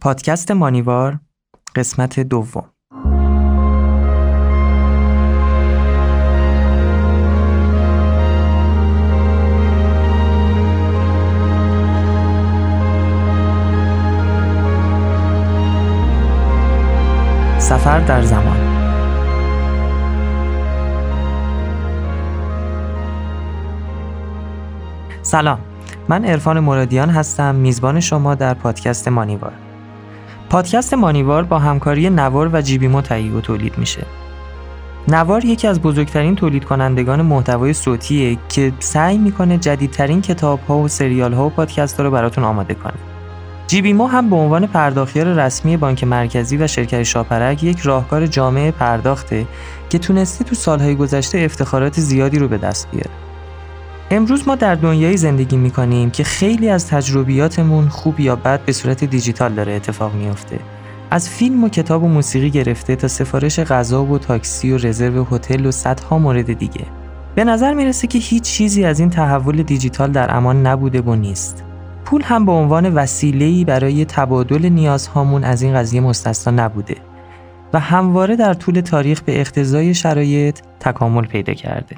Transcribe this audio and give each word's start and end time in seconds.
پادکست 0.00 0.50
مانیوار 0.50 1.20
قسمت 1.74 2.20
دوم. 2.20 2.68
سفر 17.58 18.00
در 18.00 18.22
زمان. 18.22 18.71
سلام. 25.32 25.58
من 26.08 26.24
عرفان 26.24 26.60
مرادیان 26.60 27.10
هستم 27.10 27.54
میزبان 27.54 28.00
شما 28.00 28.34
در 28.34 28.54
پادکست 28.54 29.08
مانیوار. 29.08 29.52
پادکست 30.50 30.94
مانیوار 30.94 31.42
با 31.42 31.58
همکاری 31.58 32.10
نوار 32.10 32.50
و 32.52 32.62
جیبیمو 32.62 33.00
تهیه 33.00 33.32
و 33.32 33.40
تولید 33.40 33.78
میشه. 33.78 34.06
نوار 35.08 35.44
یکی 35.44 35.68
از 35.68 35.82
بزرگترین 35.82 36.34
تولید 36.34 36.64
کنندگان 36.64 37.22
محتوای 37.22 37.72
صوتیه 37.72 38.38
که 38.48 38.72
سعی 38.78 39.18
می‌کنه 39.18 39.58
جدیدترین 39.58 40.20
کتاب 40.20 40.60
ها 40.68 40.78
و 40.78 40.88
سریال 40.88 41.32
ها 41.32 41.46
و 41.46 41.50
پادکست 41.50 41.96
ها 41.96 42.04
رو 42.04 42.10
براتون 42.10 42.44
آماده 42.44 42.74
کنه. 42.74 42.94
جیبیمو 43.66 44.06
هم 44.06 44.30
به 44.30 44.36
عنوان 44.36 44.66
پرداختیار 44.66 45.26
رسمی 45.26 45.76
بانک 45.76 46.04
مرکزی 46.04 46.56
و 46.56 46.66
شرکت 46.66 47.02
شاپرک 47.02 47.62
یک 47.62 47.80
راهکار 47.80 48.26
جامعه 48.26 48.70
پرداخته 48.70 49.46
که 49.90 49.98
تونسته 49.98 50.44
تو 50.44 50.54
سالهای 50.54 50.96
گذشته 50.96 51.38
افتخارات 51.38 52.00
زیادی 52.00 52.38
رو 52.38 52.48
به 52.48 52.58
دست 52.58 52.90
بیاره. 52.90 53.21
امروز 54.14 54.48
ما 54.48 54.54
در 54.54 54.74
دنیایی 54.74 55.16
زندگی 55.16 55.56
می‌کنیم 55.56 56.10
که 56.10 56.24
خیلی 56.24 56.68
از 56.68 56.88
تجربیاتمون 56.88 57.88
خوب 57.88 58.20
یا 58.20 58.36
بد 58.36 58.64
به 58.64 58.72
صورت 58.72 59.04
دیجیتال 59.04 59.54
داره 59.54 59.72
اتفاق 59.72 60.14
میافته. 60.14 60.58
از 61.10 61.28
فیلم 61.28 61.64
و 61.64 61.68
کتاب 61.68 62.02
و 62.02 62.08
موسیقی 62.08 62.50
گرفته 62.50 62.96
تا 62.96 63.08
سفارش 63.08 63.60
غذا 63.60 64.04
و 64.04 64.18
تاکسی 64.18 64.72
و 64.72 64.78
رزرو 64.78 65.24
هتل 65.24 65.66
و 65.66 65.70
صدها 65.70 66.18
مورد 66.18 66.52
دیگه. 66.52 66.84
به 67.34 67.44
نظر 67.44 67.74
می‌رسه 67.74 68.06
که 68.06 68.18
هیچ 68.18 68.42
چیزی 68.42 68.84
از 68.84 69.00
این 69.00 69.10
تحول 69.10 69.62
دیجیتال 69.62 70.12
در 70.12 70.36
امان 70.36 70.66
نبوده 70.66 71.00
و 71.00 71.14
نیست. 71.14 71.64
پول 72.04 72.22
هم 72.22 72.46
به 72.46 72.52
عنوان 72.52 72.94
وسیله‌ای 72.94 73.64
برای 73.64 74.04
تبادل 74.04 74.68
نیازهامون 74.68 75.44
از 75.44 75.62
این 75.62 75.74
قضیه 75.74 76.00
مستثنا 76.00 76.64
نبوده 76.64 76.96
و 77.72 77.80
همواره 77.80 78.36
در 78.36 78.54
طول 78.54 78.80
تاریخ 78.80 79.22
به 79.22 79.40
اقتضای 79.40 79.94
شرایط 79.94 80.58
تکامل 80.80 81.26
پیدا 81.26 81.54
کرده. 81.54 81.96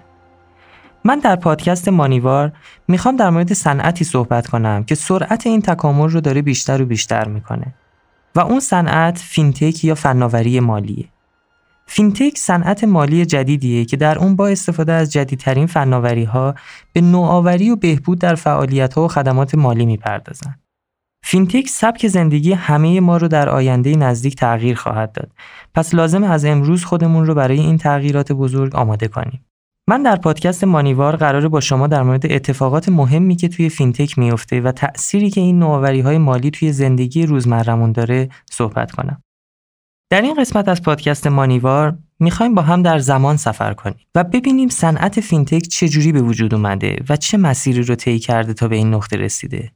من 1.06 1.18
در 1.18 1.36
پادکست 1.36 1.88
مانیوار 1.88 2.52
می‌خوام 2.88 3.16
در 3.16 3.30
مورد 3.30 3.52
صنعتی 3.52 4.04
صحبت 4.04 4.46
کنم 4.46 4.84
که 4.84 4.94
سرعت 4.94 5.46
این 5.46 5.62
تکامل 5.62 6.08
رو 6.08 6.20
داره 6.20 6.42
بیشتر 6.42 6.82
و 6.82 6.86
بیشتر 6.86 7.28
می‌کنه 7.28 7.74
و 8.34 8.40
اون 8.40 8.60
صنعت 8.60 9.18
فینتک 9.18 9.84
یا 9.84 9.94
فناوری 9.94 10.60
مالیه. 10.60 11.08
فینتک 11.86 12.38
صنعت 12.38 12.84
مالی 12.84 13.26
جدیدیه 13.26 13.84
که 13.84 13.96
در 13.96 14.18
اون 14.18 14.36
با 14.36 14.48
استفاده 14.48 14.92
از 14.92 15.12
جدیدترین 15.12 15.66
فناوری 15.66 16.24
ها 16.24 16.54
به 16.92 17.00
نوآوری 17.00 17.70
و 17.70 17.76
بهبود 17.76 18.18
در 18.18 18.34
فعالیت 18.34 18.94
ها 18.94 19.04
و 19.04 19.08
خدمات 19.08 19.54
مالی 19.54 19.86
می‌پردازن. 19.86 20.54
فینتک 21.22 21.68
سبک 21.68 22.06
زندگی 22.08 22.52
همه 22.52 23.00
ما 23.00 23.16
رو 23.16 23.28
در 23.28 23.48
آینده 23.48 23.96
نزدیک 23.96 24.36
تغییر 24.36 24.76
خواهد 24.76 25.12
داد. 25.12 25.30
پس 25.74 25.94
لازم 25.94 26.24
از 26.24 26.44
امروز 26.44 26.84
خودمون 26.84 27.26
رو 27.26 27.34
برای 27.34 27.60
این 27.60 27.78
تغییرات 27.78 28.32
بزرگ 28.32 28.76
آماده 28.76 29.08
کنیم. 29.08 29.44
من 29.88 30.02
در 30.02 30.16
پادکست 30.16 30.64
مانیوار 30.64 31.16
قراره 31.16 31.48
با 31.48 31.60
شما 31.60 31.86
در 31.86 32.02
مورد 32.02 32.32
اتفاقات 32.32 32.88
مهمی 32.88 33.36
که 33.36 33.48
توی 33.48 33.68
فینتک 33.68 34.18
میفته 34.18 34.60
و 34.60 34.72
تأثیری 34.72 35.30
که 35.30 35.40
این 35.40 35.58
نوآوری 35.58 36.00
های 36.00 36.18
مالی 36.18 36.50
توی 36.50 36.72
زندگی 36.72 37.26
روزمرمون 37.26 37.92
داره 37.92 38.28
صحبت 38.50 38.92
کنم. 38.92 39.22
در 40.10 40.22
این 40.22 40.34
قسمت 40.34 40.68
از 40.68 40.82
پادکست 40.82 41.26
مانیوار 41.26 41.98
می‌خوایم 42.20 42.54
با 42.54 42.62
هم 42.62 42.82
در 42.82 42.98
زمان 42.98 43.36
سفر 43.36 43.74
کنیم 43.74 43.96
و 44.14 44.24
ببینیم 44.24 44.68
صنعت 44.68 45.20
فینتک 45.20 45.62
چجوری 45.62 46.12
به 46.12 46.22
وجود 46.22 46.54
اومده 46.54 46.96
و 47.08 47.16
چه 47.16 47.38
مسیری 47.38 47.82
رو 47.82 47.94
طی 47.94 48.18
کرده 48.18 48.54
تا 48.54 48.68
به 48.68 48.76
این 48.76 48.94
نقطه 48.94 49.16
رسیده. 49.16 49.72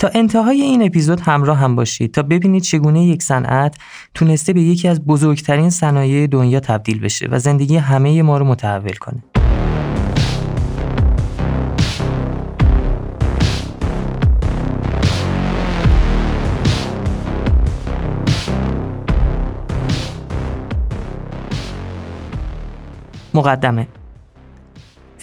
تا 0.00 0.10
انتهای 0.14 0.62
این 0.62 0.82
اپیزود 0.82 1.20
همراه 1.20 1.58
هم 1.58 1.76
باشید 1.76 2.14
تا 2.14 2.22
ببینید 2.22 2.62
چگونه 2.62 3.04
یک 3.04 3.22
صنعت 3.22 3.76
تونسته 4.14 4.52
به 4.52 4.60
یکی 4.60 4.88
از 4.88 5.04
بزرگترین 5.04 5.70
صنایع 5.70 6.26
دنیا 6.26 6.60
تبدیل 6.60 7.00
بشه 7.00 7.28
و 7.30 7.38
زندگی 7.38 7.76
همه 7.76 8.22
ما 8.22 8.38
رو 8.38 8.44
متحول 8.44 8.92
کنه. 8.92 9.22
مقدمه 23.34 23.86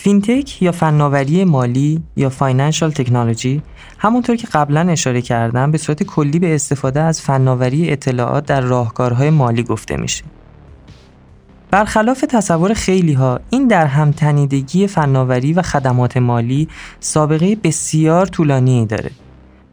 فینتک 0.07 0.61
یا 0.61 0.71
فناوری 0.71 1.43
مالی 1.43 2.03
یا 2.15 2.29
financial 2.29 2.91
technology 2.91 3.61
همونطور 3.97 4.35
که 4.35 4.47
قبلا 4.47 4.81
اشاره 4.89 5.21
کردم 5.21 5.71
به 5.71 5.77
صورت 5.77 6.03
کلی 6.03 6.39
به 6.39 6.55
استفاده 6.55 6.99
از 6.99 7.21
فناوری 7.21 7.91
اطلاعات 7.91 8.45
در 8.45 8.61
راهکارهای 8.61 9.29
مالی 9.29 9.63
گفته 9.63 9.97
میشه. 9.97 10.23
برخلاف 11.71 12.25
تصور 12.29 12.73
خیلی 12.73 13.13
ها 13.13 13.39
این 13.49 13.67
در 13.67 13.85
همتنیدگی 13.85 14.87
فناوری 14.87 15.53
و 15.53 15.61
خدمات 15.61 16.17
مالی 16.17 16.67
سابقه 16.99 17.55
بسیار 17.55 18.25
طولانی 18.25 18.85
داره 18.85 19.11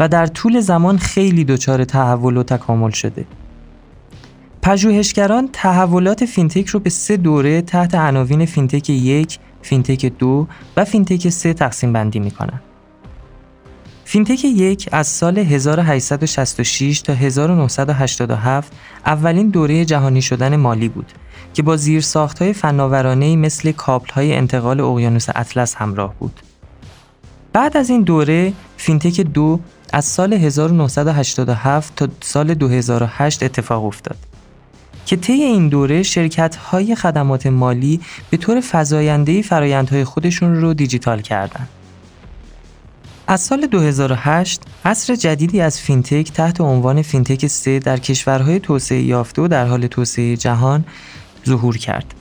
و 0.00 0.08
در 0.08 0.26
طول 0.26 0.60
زمان 0.60 0.98
خیلی 0.98 1.44
دچار 1.44 1.84
تحول 1.84 2.36
و 2.36 2.42
تکامل 2.42 2.90
شده. 2.90 3.24
پژوهشگران 4.62 5.48
تحولات 5.52 6.24
فینتک 6.24 6.66
رو 6.66 6.80
به 6.80 6.90
سه 6.90 7.16
دوره 7.16 7.62
تحت 7.62 7.94
عناوین 7.94 8.46
فینتک 8.46 8.90
یک، 8.90 9.38
فینتک 9.64 10.06
دو 10.06 10.46
و 10.76 10.84
فینتک 10.84 11.28
سه 11.28 11.54
تقسیم 11.54 11.92
بندی 11.92 12.18
می‌کنن. 12.18 12.60
فینتک 14.04 14.44
یک 14.44 14.88
از 14.92 15.06
سال 15.06 15.38
1866 15.38 17.00
تا 17.00 17.12
1987 17.12 18.72
اولین 19.06 19.48
دوره 19.48 19.84
جهانی 19.84 20.22
شدن 20.22 20.56
مالی 20.56 20.88
بود 20.88 21.12
که 21.54 21.62
با 21.62 21.76
زیرساختهای 21.76 22.52
فناورانه 22.52 23.36
مثل 23.36 23.72
های 24.14 24.34
انتقال 24.34 24.80
اقیانوس 24.80 25.26
اطلس 25.34 25.74
همراه 25.74 26.14
بود. 26.18 26.40
بعد 27.52 27.76
از 27.76 27.90
این 27.90 28.02
دوره 28.02 28.52
فینتک 28.76 29.20
دو 29.20 29.60
از 29.92 30.04
سال 30.04 30.32
1987 30.32 31.96
تا 31.96 32.08
سال 32.20 32.54
2008 32.54 33.42
اتفاق 33.42 33.84
افتاد. 33.84 34.33
که 35.06 35.16
طی 35.16 35.32
این 35.32 35.68
دوره 35.68 36.02
شرکت 36.02 36.56
های 36.56 36.94
خدمات 36.94 37.46
مالی 37.46 38.00
به 38.30 38.36
طور 38.36 38.62
فزاینده 38.72 39.42
فرایندهای 39.42 40.04
خودشون 40.04 40.54
رو 40.54 40.74
دیجیتال 40.74 41.20
کردند. 41.20 41.68
از 43.26 43.40
سال 43.40 43.66
2008 43.66 44.62
عصر 44.84 45.14
جدیدی 45.14 45.60
از 45.60 45.80
فینتک 45.80 46.32
تحت 46.32 46.60
عنوان 46.60 47.02
فینتک 47.02 47.46
3 47.46 47.78
در 47.78 47.96
کشورهای 47.96 48.60
توسعه 48.60 49.02
یافته 49.02 49.42
و 49.42 49.48
در 49.48 49.66
حال 49.66 49.86
توسعه 49.86 50.36
جهان 50.36 50.84
ظهور 51.46 51.78
کرد. 51.78 52.14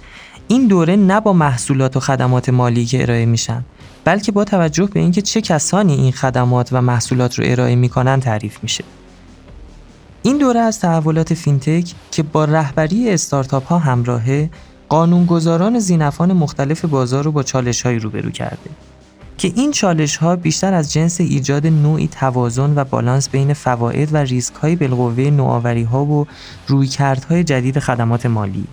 این 0.48 0.68
دوره 0.68 0.96
نه 0.96 1.20
با 1.20 1.34
محصولات 1.34 1.98
و 1.98 2.00
خدمات 2.00 2.50
مالی 2.50 2.86
که 2.86 3.02
ارائه 3.02 3.26
میشن 3.26 3.66
بلکه 4.06 4.32
با 4.32 4.44
توجه 4.44 4.86
به 4.86 5.00
اینکه 5.00 5.22
چه 5.22 5.42
کسانی 5.42 5.94
این 5.94 6.12
خدمات 6.12 6.70
و 6.72 6.82
محصولات 6.82 7.40
رو 7.40 7.46
ارائه 7.48 7.76
می‌کنن 7.76 8.20
تعریف 8.20 8.58
میشه. 8.64 8.84
این 10.24 10.38
دوره 10.38 10.60
از 10.60 10.80
تحولات 10.80 11.34
فینتک 11.34 11.94
که 12.12 12.24
با 12.24 12.46
رهبری 12.46 13.10
استارتاپ 13.10 13.66
ها 13.66 13.80
همراهه 13.80 14.50
قانونگذاران 14.90 15.80
زینفان 15.80 16.34
مختلف 16.34 16.86
بازار 16.86 17.24
رو 17.24 17.32
با 17.32 17.44
چالش 17.44 17.82
های 17.82 18.00
روبرو 18.00 18.32
کرده 18.32 18.70
که 19.38 19.52
این 19.56 19.72
چالش 19.72 20.18
ها 20.18 20.36
بیشتر 20.36 20.74
از 20.74 20.94
جنس 20.94 21.22
ایجاد 21.22 21.68
نوعی 21.68 22.08
توازن 22.08 22.74
و 22.76 22.84
بالانس 22.84 23.30
بین 23.30 23.54
فواید 23.54 24.14
و 24.14 24.18
ریسک 24.18 24.54
های 24.54 24.76
بالقوه 24.76 25.24
نوآوری 25.24 25.84
ها 25.84 26.06
و 26.06 26.28
رویکردهای 26.68 27.44
جدید 27.44 27.80
خدمات 27.80 28.26
مالی 28.26 28.68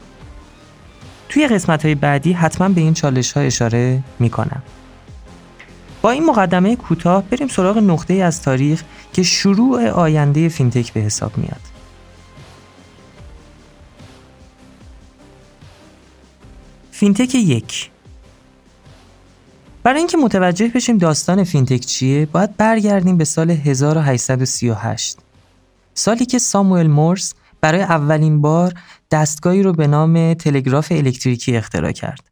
توی 1.29 1.46
قسمت 1.46 1.85
های 1.85 1.94
بعدی 1.94 2.32
حتما 2.32 2.69
به 2.69 2.81
این 2.81 2.94
چالش 2.94 3.32
ها 3.32 3.41
اشاره 3.41 4.03
می 4.19 4.31
کنم. 4.31 4.62
با 6.02 6.11
این 6.11 6.26
مقدمه 6.26 6.76
کوتاه 6.76 7.23
بریم 7.23 7.49
سراغ 7.49 7.79
نقطه 7.79 8.14
از 8.14 8.43
تاریخ 8.43 8.82
که 9.12 9.23
شروع 9.23 9.88
آینده 9.88 10.49
فینتک 10.49 10.93
به 10.93 11.00
حساب 11.00 11.38
میاد. 11.38 11.61
فینتک 16.91 17.35
یک. 17.35 17.91
برای 19.82 19.99
اینکه 19.99 20.17
متوجه 20.17 20.69
بشیم 20.69 20.99
داستان 20.99 21.44
فینتک 21.44 21.81
چیه 21.81 22.26
باید 22.26 22.56
برگردیم 22.56 23.17
به 23.17 23.25
سال 23.25 23.50
1838 23.50 25.19
سالی 25.94 26.26
که 26.26 26.38
ساموئل 26.38 26.87
مورس 26.87 27.35
برای 27.61 27.82
اولین 27.82 28.41
بار 28.41 28.75
دستگاهی 29.11 29.62
رو 29.62 29.73
به 29.73 29.87
نام 29.87 30.35
تلگراف 30.35 30.93
الکتریکی 30.93 31.56
اختراع 31.56 31.93
کرد. 31.93 32.30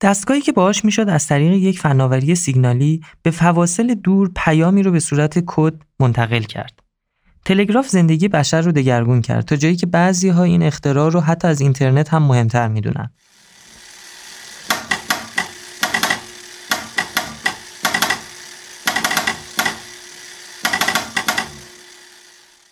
دستگاهی 0.00 0.40
که 0.40 0.52
باهاش 0.52 0.84
می‌شد 0.84 1.08
از 1.08 1.26
طریق 1.26 1.52
یک 1.52 1.78
فناوری 1.78 2.34
سیگنالی 2.34 3.00
به 3.22 3.30
فواصل 3.30 3.94
دور 3.94 4.30
پیامی 4.36 4.82
رو 4.82 4.90
به 4.90 5.00
صورت 5.00 5.42
کد 5.46 5.74
منتقل 6.00 6.42
کرد. 6.42 6.80
تلگراف 7.44 7.88
زندگی 7.88 8.28
بشر 8.28 8.60
رو 8.60 8.72
دگرگون 8.72 9.20
کرد 9.22 9.44
تا 9.44 9.56
جایی 9.56 9.76
که 9.76 9.86
بعضی 9.86 10.28
ها 10.28 10.42
این 10.42 10.62
اختراع 10.62 11.10
رو 11.10 11.20
حتی 11.20 11.48
از 11.48 11.60
اینترنت 11.60 12.14
هم 12.14 12.22
مهمتر 12.22 12.68
می‌دونن. 12.68 13.10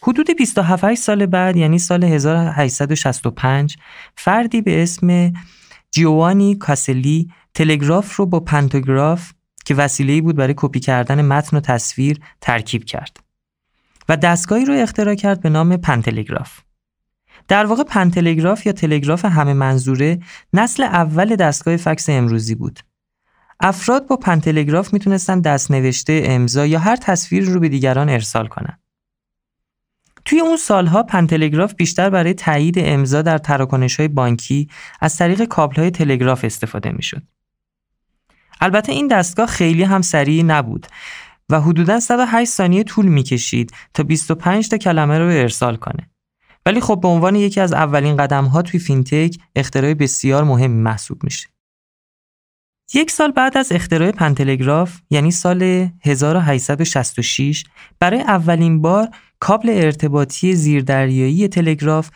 حدود 0.03 0.31
27 0.37 0.95
سال 0.95 1.27
بعد 1.27 1.57
یعنی 1.57 1.79
سال 1.79 2.05
1865 2.05 3.77
فردی 4.17 4.63
به 4.63 4.83
اسم 4.83 5.33
جیوانی 5.91 6.55
کاسلی 6.55 7.31
تلگراف 7.55 8.17
رو 8.17 8.27
با 8.27 8.41
پنتوگراف 8.41 9.33
که 9.65 9.75
وسیله‌ای 9.75 10.21
بود 10.21 10.37
برای 10.37 10.55
کپی 10.57 10.81
کردن 10.81 11.23
متن 11.23 11.57
و 11.57 11.61
تصویر 11.61 12.21
ترکیب 12.41 12.85
کرد 12.85 13.21
و 14.09 14.17
دستگاهی 14.17 14.65
رو 14.65 14.75
اختراع 14.75 15.15
کرد 15.15 15.41
به 15.41 15.49
نام 15.51 15.77
پنتلگراف. 15.77 16.61
در 17.49 17.67
واقع 17.67 17.83
پنتلگراف 17.83 18.67
یا 18.67 18.73
تلگراف 18.73 19.25
همه 19.25 19.53
منظوره 19.53 20.19
نسل 20.53 20.83
اول 20.83 21.37
دستگاه 21.37 21.77
فکس 21.77 22.09
امروزی 22.09 22.55
بود. 22.55 22.81
افراد 23.61 24.07
با 24.07 24.17
پنتلگراف 24.17 24.93
می‌تونستن 24.93 25.41
دست 25.41 25.71
نوشته، 25.71 26.23
امضا 26.25 26.67
یا 26.67 26.79
هر 26.79 26.97
تصویر 26.97 27.45
رو 27.45 27.61
به 27.61 27.69
دیگران 27.69 28.09
ارسال 28.09 28.47
کنند. 28.47 28.81
توی 30.25 30.41
اون 30.41 30.57
سالها 30.57 31.03
پنتلگراف 31.03 31.75
بیشتر 31.75 32.11
برای 32.11 32.35
تایید 32.35 32.75
امضا 32.79 33.23
در 33.23 33.39
تراکنش 33.39 33.97
های 33.97 34.09
بانکی 34.09 34.69
از 35.01 35.17
طریق 35.17 35.45
کابل 35.45 35.77
های 35.77 35.91
تلگراف 35.91 36.45
استفاده 36.45 36.93
می‌شد. 36.93 37.23
البته 38.61 38.93
این 38.93 39.07
دستگاه 39.07 39.47
خیلی 39.47 39.83
هم 39.83 40.03
سریع 40.03 40.43
نبود 40.43 40.87
و 41.49 41.61
حدوداً 41.61 42.01
108 42.01 42.51
ثانیه 42.51 42.85
طول 42.85 43.07
می‌کشید 43.07 43.73
تا 43.95 44.03
25 44.03 44.69
تا 44.69 44.77
کلمه 44.77 45.19
رو 45.19 45.25
ارسال 45.25 45.77
کنه. 45.77 46.11
ولی 46.67 46.81
خب 46.81 47.01
به 47.01 47.09
عنوان 47.09 47.37
یکی 47.37 47.61
از 47.61 47.73
اولین 47.73 48.17
قدم 48.17 48.45
ها 48.45 48.63
توی 48.63 48.81
فینتک 48.81 49.39
اختراع 49.57 49.95
بسیار 49.95 50.45
مهمی 50.45 50.83
محسوب 50.83 51.25
میشه. 51.25 51.49
یک 52.95 53.11
سال 53.11 53.31
بعد 53.31 53.59
از 53.59 53.73
اختراع 53.73 54.11
پنتلگراف 54.11 55.01
یعنی 55.11 55.31
سال 55.31 55.89
1866 56.05 57.65
برای 58.01 58.21
اولین 58.21 58.83
بار 58.83 59.09
کابل 59.41 59.69
ارتباطی 59.71 60.55
زیردریایی 60.55 61.49
تلگراف 61.49 62.11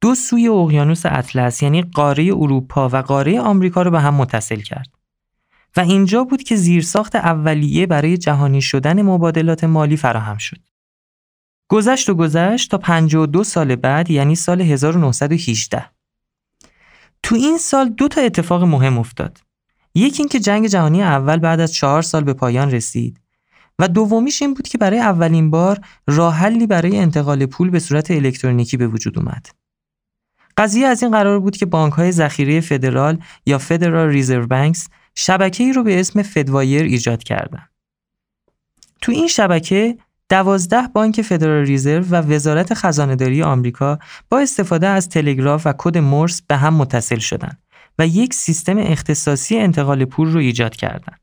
دو 0.00 0.14
سوی 0.14 0.48
اقیانوس 0.48 1.06
اطلس 1.06 1.62
یعنی 1.62 1.82
قاره 1.82 2.24
اروپا 2.24 2.88
و 2.88 2.96
قاره 2.96 3.40
آمریکا 3.40 3.82
رو 3.82 3.90
به 3.90 4.00
هم 4.00 4.14
متصل 4.14 4.60
کرد. 4.60 4.88
و 5.76 5.80
اینجا 5.80 6.24
بود 6.24 6.42
که 6.42 6.56
زیرساخت 6.56 7.16
اولیه 7.16 7.86
برای 7.86 8.16
جهانی 8.16 8.62
شدن 8.62 9.02
مبادلات 9.02 9.64
مالی 9.64 9.96
فراهم 9.96 10.38
شد. 10.38 10.60
گذشت 11.68 12.10
و 12.10 12.14
گذشت 12.14 12.70
تا 12.70 12.78
52 12.78 13.44
سال 13.44 13.76
بعد 13.76 14.10
یعنی 14.10 14.34
سال 14.34 14.60
1918. 14.60 15.90
تو 17.22 17.34
این 17.34 17.58
سال 17.58 17.88
دو 17.88 18.08
تا 18.08 18.20
اتفاق 18.20 18.64
مهم 18.64 18.98
افتاد. 18.98 19.47
یکی 19.94 20.22
اینکه 20.22 20.40
جنگ 20.40 20.66
جهانی 20.66 21.02
اول 21.02 21.36
بعد 21.36 21.60
از 21.60 21.72
چهار 21.72 22.02
سال 22.02 22.24
به 22.24 22.32
پایان 22.32 22.70
رسید 22.70 23.20
و 23.78 23.88
دومیش 23.88 24.42
این 24.42 24.54
بود 24.54 24.68
که 24.68 24.78
برای 24.78 24.98
اولین 24.98 25.50
بار 25.50 25.80
راه 26.06 26.34
حلی 26.34 26.66
برای 26.66 26.98
انتقال 26.98 27.46
پول 27.46 27.70
به 27.70 27.78
صورت 27.78 28.10
الکترونیکی 28.10 28.76
به 28.76 28.86
وجود 28.86 29.18
اومد. 29.18 29.46
قضیه 30.56 30.86
از 30.86 31.02
این 31.02 31.12
قرار 31.12 31.40
بود 31.40 31.56
که 31.56 31.66
بانک 31.66 31.92
های 31.92 32.12
ذخیره 32.12 32.60
فدرال 32.60 33.18
یا 33.46 33.58
فدرال 33.58 34.08
ریزرو 34.08 34.46
بانکس 34.46 34.88
شبکه 35.14 35.64
ای 35.64 35.72
رو 35.72 35.82
به 35.82 36.00
اسم 36.00 36.22
فدوایر 36.22 36.82
ایجاد 36.82 37.22
کردن. 37.22 37.62
تو 39.00 39.12
این 39.12 39.28
شبکه 39.28 39.98
دوازده 40.28 40.88
بانک 40.88 41.22
فدرال 41.22 41.66
ریزرو 41.66 42.04
و 42.04 42.14
وزارت 42.14 42.74
خزانهداری 42.74 43.42
آمریکا 43.42 43.98
با 44.30 44.38
استفاده 44.38 44.86
از 44.86 45.08
تلگراف 45.08 45.66
و 45.66 45.74
کد 45.78 45.98
مورس 45.98 46.42
به 46.42 46.56
هم 46.56 46.74
متصل 46.74 47.18
شدند 47.18 47.62
و 47.98 48.06
یک 48.06 48.34
سیستم 48.34 48.78
اختصاصی 48.78 49.58
انتقال 49.58 50.04
پول 50.04 50.32
رو 50.32 50.38
ایجاد 50.38 50.76
کردند. 50.76 51.20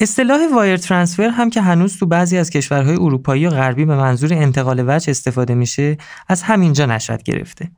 اصطلاح 0.00 0.40
wire 0.54 0.76
transfer 0.76 1.28
هم 1.28 1.50
که 1.50 1.60
هنوز 1.60 1.98
تو 1.98 2.06
بعضی 2.06 2.38
از 2.38 2.50
کشورهای 2.50 2.94
اروپایی 2.94 3.46
و 3.46 3.50
غربی 3.50 3.84
به 3.84 3.96
منظور 3.96 4.34
انتقال 4.34 4.84
وجه 4.86 5.10
استفاده 5.10 5.54
میشه 5.54 5.96
از 6.28 6.42
همینجا 6.42 6.86
نشأت 6.86 7.22
گرفته. 7.22 7.70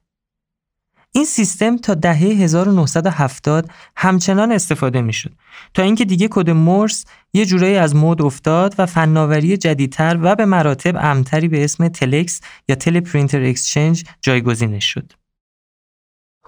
این 1.15 1.25
سیستم 1.25 1.77
تا 1.77 1.95
دهه 1.95 2.19
1970 2.19 3.71
همچنان 3.97 4.53
استفاده 4.53 5.01
می‌شد 5.01 5.33
تا 5.75 5.83
اینکه 5.83 6.05
دیگه 6.05 6.29
کد 6.31 6.51
مورس 6.51 7.05
یه 7.33 7.47
جورایی 7.47 7.77
از 7.77 7.97
مود 7.97 8.23
افتاد 8.23 8.75
و 8.79 8.87
فناوری 8.87 9.57
جدیدتر 9.57 10.19
و 10.23 10.35
به 10.35 10.45
مراتب 10.45 10.97
امن‌تری 10.97 11.49
به 11.49 11.65
اسم 11.65 11.89
تلکس 11.89 12.41
یا 12.69 12.75
teleprinter 12.75 13.43
exchange 13.43 14.05
جایگزینش 14.21 14.85
شد. 14.85 15.13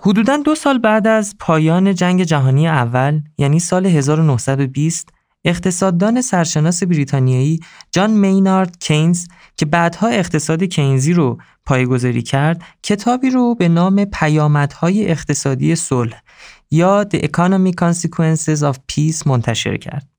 حدوداً 0.06 0.36
دو 0.36 0.54
سال 0.54 0.78
بعد 0.78 1.06
از 1.06 1.34
پایان 1.40 1.94
جنگ 1.94 2.22
جهانی 2.22 2.68
اول 2.68 3.20
یعنی 3.38 3.60
سال 3.60 3.86
1920 3.86 5.08
اقتصاددان 5.44 6.20
سرشناس 6.20 6.82
بریتانیایی 6.82 7.60
جان 7.92 8.10
مینارد 8.10 8.78
کینز 8.78 9.26
که 9.56 9.66
بعدها 9.66 10.08
اقتصاد 10.08 10.62
کینزی 10.64 11.12
رو 11.12 11.38
پایگذاری 11.66 12.22
کرد 12.22 12.62
کتابی 12.82 13.30
رو 13.30 13.54
به 13.54 13.68
نام 13.68 14.04
پیامدهای 14.04 15.10
اقتصادی 15.10 15.76
صلح 15.76 16.22
یا 16.70 17.04
The 17.04 17.16
Economic 17.16 17.74
Consequences 17.80 18.60
of 18.60 18.76
Peace 18.92 19.26
منتشر 19.26 19.76
کرد. 19.76 20.13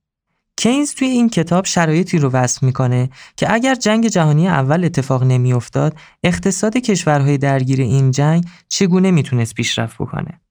کینز 0.66 0.94
توی 0.94 1.08
این 1.08 1.30
کتاب 1.30 1.66
شرایطی 1.66 2.18
رو 2.18 2.30
وصف 2.30 2.64
می‌کنه 2.64 3.10
که 3.38 3.54
اگر 3.54 3.76
جنگ 3.76 4.08
جهانی 4.08 4.48
اول 4.48 4.86
اتفاق 4.86 5.24
نمیافتاد 5.24 5.98
اقتصاد 6.24 6.78
کشورهای 6.78 7.38
درگیر 7.38 7.82
این 7.82 8.12
جنگ 8.12 8.46
چگونه 8.70 9.12
می‌تونست 9.12 9.54
پیشرفت 9.54 9.96
بکنه. 9.96 10.42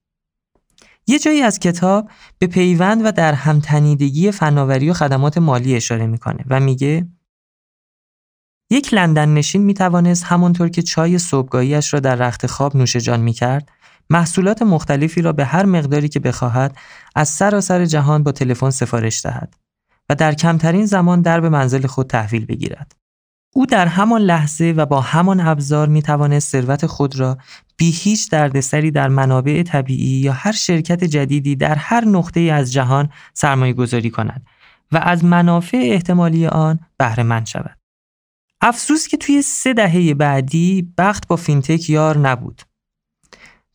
یه 1.07 1.19
جایی 1.19 1.43
از 1.43 1.59
کتاب 1.59 2.11
به 2.39 2.47
پیوند 2.47 3.05
و 3.05 3.13
در 3.13 3.33
همتنیدگی 3.33 4.31
فناوری 4.31 4.91
و 4.91 4.93
خدمات 4.93 5.39
مالی 5.39 5.77
اشاره 5.77 6.07
می‌کنه 6.07 6.45
و 6.51 6.61
میگه 6.61 7.09
یک 8.71 8.95
لندن 8.95 9.35
نشین 9.35 9.63
می 9.63 9.75
توانست 9.75 10.25
همانطور 10.25 10.69
که 10.69 10.83
چای 10.83 11.19
صبحگاهیش 11.19 11.95
را 11.95 12.01
در 12.01 12.15
رخت 12.15 12.47
خواب 12.47 12.77
نوش 12.77 12.97
جان 12.97 13.21
می 13.21 13.33
کرد، 13.33 13.69
محصولات 14.11 14.63
مختلفی 14.63 15.23
را 15.23 15.33
به 15.33 15.45
هر 15.45 15.67
مقداری 15.67 16.09
که 16.09 16.21
بخواهد 16.21 16.77
از 17.15 17.29
سراسر 17.29 17.85
جهان 17.85 18.23
با 18.23 18.33
تلفن 18.33 18.71
سفارش 18.71 19.23
دهد 19.25 19.64
و 20.09 20.15
در 20.15 20.35
کمترین 20.35 20.87
زمان 20.87 21.23
در 21.23 21.41
به 21.41 21.49
منزل 21.49 21.87
خود 21.87 22.07
تحویل 22.07 22.47
بگیرد. 22.47 22.97
او 23.55 23.67
در 23.67 23.87
همان 23.87 24.21
لحظه 24.21 24.75
و 24.77 24.87
با 24.87 25.01
همان 25.01 25.41
ابزار 25.41 25.89
می 25.89 26.03
توانست 26.03 26.53
ثروت 26.53 26.87
خود 26.87 27.21
را 27.21 27.39
بی 27.77 27.91
هیچ 27.91 28.31
دردسری 28.31 28.91
در 28.91 29.09
منابع 29.09 29.63
طبیعی 29.63 30.21
یا 30.21 30.33
هر 30.33 30.53
شرکت 30.53 31.05
جدیدی 31.05 31.57
در 31.57 31.75
هر 31.75 32.05
نقطه 32.05 32.41
از 32.41 32.73
جهان 32.73 33.09
سرمایه 33.35 33.73
گذاری 33.73 34.11
کند 34.11 34.47
و 34.93 34.97
از 34.97 35.25
منافع 35.25 35.89
احتمالی 35.93 36.47
آن 36.47 36.81
بهره 36.99 37.23
مند 37.23 37.47
شود. 37.47 37.79
افسوس 38.61 39.09
که 39.09 39.17
توی 39.17 39.43
سه 39.43 39.75
دهه 39.75 40.15
بعدی 40.15 40.93
بخت 40.99 41.29
با 41.29 41.37
فینتک 41.37 41.91
یار 41.91 42.19
نبود. 42.19 42.63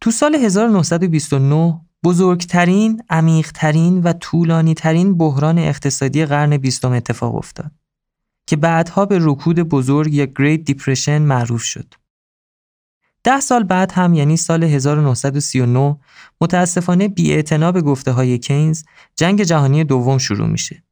تو 0.02 0.12
سال 0.12 0.36
1929 0.36 1.82
بزرگترین، 2.03 3.03
عمیقترین 3.10 4.01
و 4.01 4.13
طولانیترین 4.13 5.18
بحران 5.18 5.58
اقتصادی 5.58 6.25
قرن 6.25 6.58
بیستم 6.58 6.91
اتفاق 6.91 7.36
افتاد 7.36 7.72
که 8.48 8.56
بعدها 8.56 9.06
به 9.06 9.18
رکود 9.22 9.60
بزرگ 9.60 10.13
یا 10.13 10.25
Great 10.25 10.63
Depression 10.63 11.22
معروف 11.22 11.63
شد. 11.63 11.94
ده 13.24 13.39
سال 13.39 13.63
بعد 13.63 13.91
هم 13.91 14.13
یعنی 14.13 14.38
سال 14.38 14.63
1939 14.63 16.00
متاسفانه 16.41 17.08
بی 17.08 17.44
به 17.44 17.82
گفته 17.82 18.12
های 18.12 18.38
کینز 18.38 18.84
جنگ 19.15 19.44
جهانی 19.44 19.84
دوم 19.84 20.18
شروع 20.18 20.48
میشه 20.48 20.84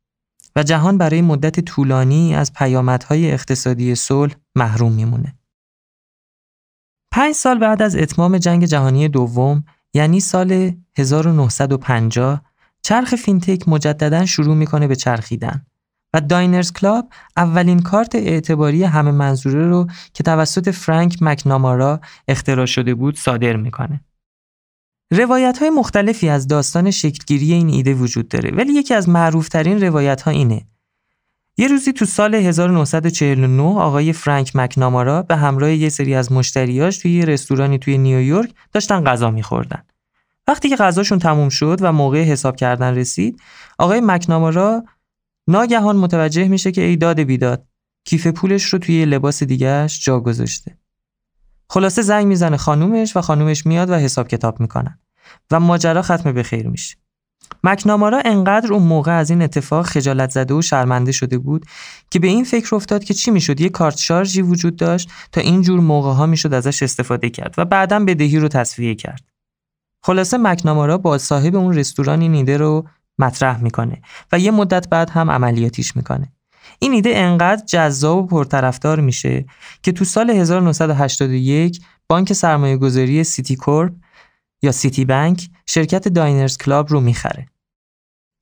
و 0.56 0.64
جهان 0.64 0.98
برای 0.98 1.22
مدت 1.22 1.60
طولانی 1.60 2.36
از 2.36 2.54
پیامدهای 2.54 3.32
اقتصادی 3.32 3.96
صلح 3.96 4.36
محروم 4.56 4.92
میمونه. 4.92 5.36
پنج 7.12 7.36
سال 7.36 7.60
بعد 7.60 7.82
از 7.82 7.96
اتمام 7.96 8.38
جنگ 8.38 8.66
جهانی 8.66 9.08
دوم 9.08 9.64
یعنی 9.94 10.20
سال 10.20 10.72
1950 10.98 12.42
چرخ 12.82 13.16
فینتک 13.16 13.70
مجددا 13.70 14.26
شروع 14.26 14.56
می‌کنه 14.56 14.88
به 14.88 14.96
چرخیدن 14.96 15.66
و 16.14 16.22
Diners 16.22 16.74
Club 16.74 17.10
اولین 17.38 17.80
کارت 17.80 18.16
اعتباری 18.16 18.84
همه 18.84 19.12
منظوره 19.12 19.68
رو 19.68 19.88
که 20.14 20.24
توسط 20.24 20.70
فرانک 20.70 21.18
مکنامارا 21.22 22.02
اختراع 22.28 22.66
شده 22.66 22.96
بود 22.96 23.18
صادر 23.18 23.56
می‌کنه. 23.56 24.02
روایت 25.14 25.58
های 25.58 25.70
مختلفی 25.70 26.30
از 26.30 26.48
داستان 26.48 26.92
شکلگیری 26.92 27.54
این 27.54 27.70
ایده 27.70 27.94
وجود 27.94 28.28
داره 28.28 28.52
ولی 28.52 28.74
یکی 28.74 28.94
از 28.94 29.10
معروفترین 29.10 29.82
روایت 29.82 30.22
ها 30.22 30.32
اینه 30.32 30.66
یه 31.60 31.68
روزی 31.68 31.94
تو 31.94 32.06
سال 32.06 32.36
1949 32.36 33.64
آقای 33.64 34.14
فرانک 34.14 34.56
مکنامارا 34.56 35.22
به 35.22 35.36
همراه 35.36 35.74
یه 35.74 35.90
سری 35.90 36.16
از 36.16 36.32
مشتریاش 36.32 36.98
توی 36.98 37.12
یه 37.12 37.26
رستورانی 37.26 37.80
توی 37.80 37.98
نیویورک 37.98 38.54
داشتن 38.74 39.04
غذا 39.04 39.32
میخوردن. 39.32 39.84
وقتی 40.48 40.70
که 40.70 40.76
غذاشون 40.76 41.20
تموم 41.20 41.50
شد 41.50 41.78
و 41.82 41.92
موقع 41.92 42.24
حساب 42.24 42.56
کردن 42.56 42.96
رسید 42.96 43.42
آقای 43.80 44.02
مکنامارا 44.02 44.84
ناگهان 45.48 45.96
متوجه 45.96 46.48
میشه 46.48 46.72
که 46.72 46.82
ای 46.82 46.96
داد 46.96 47.20
بیداد 47.20 47.66
کیف 48.04 48.28
پولش 48.28 48.64
رو 48.64 48.80
توی 48.80 49.06
لباس 49.06 49.44
دیگهش 49.44 50.06
جا 50.06 50.20
گذاشته. 50.20 50.78
خلاصه 51.70 52.02
زنگ 52.02 52.28
می‌زنه 52.28 52.58
خانومش 52.58 53.18
و 53.18 53.22
خانومش 53.22 53.66
میاد 53.66 53.90
و 53.90 53.96
حساب 53.96 54.28
کتاب 54.28 54.60
می‌کنن 54.60 55.00
و 55.52 55.60
ماجرا 55.60 56.02
ختم 56.02 56.32
به 56.32 56.44
خیر 56.44 56.68
میشه. 56.68 56.98
مکنامارا 57.64 58.22
انقدر 58.26 58.74
اون 58.74 58.84
موقع 58.84 59.12
از 59.12 59.30
این 59.30 59.42
اتفاق 59.42 59.86
خجالت 59.86 60.30
زده 60.30 60.54
و 60.54 60.62
شرمنده 60.62 61.12
شده 61.12 61.38
بود 61.38 61.66
که 62.10 62.20
به 62.20 62.28
این 62.28 62.44
فکر 62.44 62.76
افتاد 62.76 63.04
که 63.04 63.14
چی 63.14 63.32
می‌شد؟ 63.32 63.62
یه 63.62 63.70
کارت 63.70 63.98
شارژی 63.98 64.42
وجود 64.42 64.76
داشت 64.76 65.10
تا 65.32 65.42
اینجور 65.42 65.80
موقع 65.80 66.12
ها 66.12 66.26
می‌شد 66.26 66.54
ازش 66.54 66.84
استفاده 66.84 67.30
کرد 67.30 67.56
و 67.58 67.66
بعدا 67.66 68.00
بدهی 68.00 68.40
رو 68.40 68.48
تصویه 68.48 68.96
کرد. 68.96 69.24
خلاصه 70.06 70.38
مکنامارا 70.38 70.98
با 70.98 71.18
صاحب 71.18 71.56
اون 71.56 71.74
رستوران 71.74 72.22
این 72.22 72.34
ایده 72.34 72.58
رو 72.58 72.88
مطرح 73.20 73.64
می‌کنه 73.64 74.02
و 74.32 74.40
یه 74.40 74.52
مدت 74.52 74.90
بعد 74.90 75.10
هم 75.10 75.32
عملیاتیش 75.32 75.96
می‌کنه. 75.96 76.32
این 76.80 76.94
ایده 76.94 77.12
انقدر 77.16 77.66
جذاب 77.66 78.18
و 78.18 78.28
پرطرفدار 78.28 79.00
میشه 79.00 79.46
که 79.84 79.92
تو 79.92 80.06
سال 80.06 80.30
1981 80.30 81.82
بانک 82.10 82.34
سرمایه 82.34 82.78
گذاری 82.78 83.24
Citicorp 83.24 83.94
یا 84.62 84.72
Citibank 84.72 85.50
شرکت 85.66 86.08
Diners 86.08 86.58
Club 86.58 86.90
رو 86.90 87.02
می‌خره. 87.02 87.46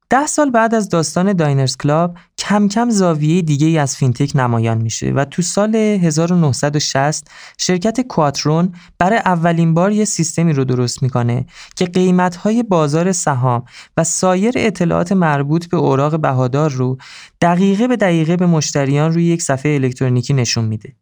ده 0.09 0.27
سال 0.27 0.51
بعد 0.51 0.75
از 0.75 0.89
داستان 0.89 1.33
Diners 1.33 1.77
Club 1.77 2.17
کم 2.37 2.67
کم 2.67 2.89
زاویه 2.89 3.41
دیگه 3.41 3.67
ای 3.67 3.77
از 3.77 3.95
فینتک 3.95 4.31
نمایان 4.35 4.77
میشه 4.77 5.11
و 5.11 5.25
تو 5.25 5.41
سال 5.41 5.75
1960 5.75 7.27
شرکت 7.57 8.01
کواترون 8.01 8.73
برای 8.99 9.17
اولین 9.17 9.73
بار 9.73 9.91
یه 9.91 10.05
سیستمی 10.05 10.53
رو 10.53 10.63
درست 10.63 11.03
می‌کنه 11.03 11.45
که 11.75 11.85
قیمتهای 11.85 12.63
بازار 12.63 13.11
سهام 13.11 13.65
و 13.97 14.03
سایر 14.03 14.53
اطلاعات 14.57 15.11
مربوط 15.11 15.69
به 15.69 15.77
اوراق 15.77 16.19
بهادار 16.19 16.71
رو 16.71 16.97
دقیقه 17.41 17.87
به 17.87 17.95
دقیقه 17.95 18.37
به 18.37 18.45
مشتریان 18.45 19.13
روی 19.13 19.25
یک 19.25 19.41
صفحه 19.41 19.75
الکترونیکی 19.75 20.33
نشون 20.33 20.65
میده. 20.65 20.95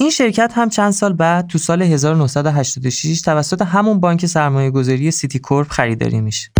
این 0.00 0.10
شرکت 0.10 0.52
هم 0.54 0.68
چند 0.68 0.90
سال 0.90 1.12
بعد 1.12 1.46
تو 1.46 1.58
سال 1.58 1.82
1986 1.82 3.20
توسط 3.20 3.62
همون 3.62 4.00
بانک 4.00 4.26
سرمایه 4.26 4.70
گذاری 4.70 5.10
سیتی 5.10 5.38
کورپ 5.38 5.68
خریداری 5.68 6.20
میشه. 6.20 6.50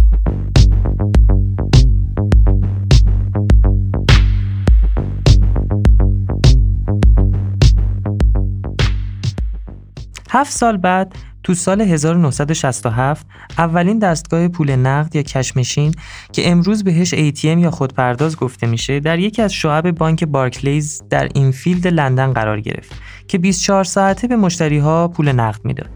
هفت 10.30 10.52
سال 10.52 10.76
بعد 10.76 11.16
تو 11.42 11.54
سال 11.54 11.80
1967 11.80 13.26
اولین 13.58 13.99
دستگاه 13.99 14.49
پول 14.49 14.76
نقد 14.76 15.16
یا 15.16 15.22
کشمشین 15.22 15.94
که 16.32 16.50
امروز 16.50 16.84
بهش 16.84 17.14
ATM 17.14 17.44
یا 17.44 17.70
خودپرداز 17.70 18.37
گفته 18.37 18.66
میشه 18.66 19.00
در 19.00 19.18
یکی 19.18 19.42
از 19.42 19.52
شعب 19.52 19.90
بانک 19.90 20.25
بارکلیز 20.25 21.02
در 21.11 21.28
اینفیلد 21.34 21.87
لندن 21.87 22.32
قرار 22.32 22.61
گرفت 22.61 22.92
که 23.28 23.38
24 23.38 23.84
ساعته 23.84 24.28
به 24.28 24.37
مشتری 24.37 24.78
ها 24.78 25.08
پول 25.08 25.32
نقد 25.32 25.64
می‌داد. 25.64 25.90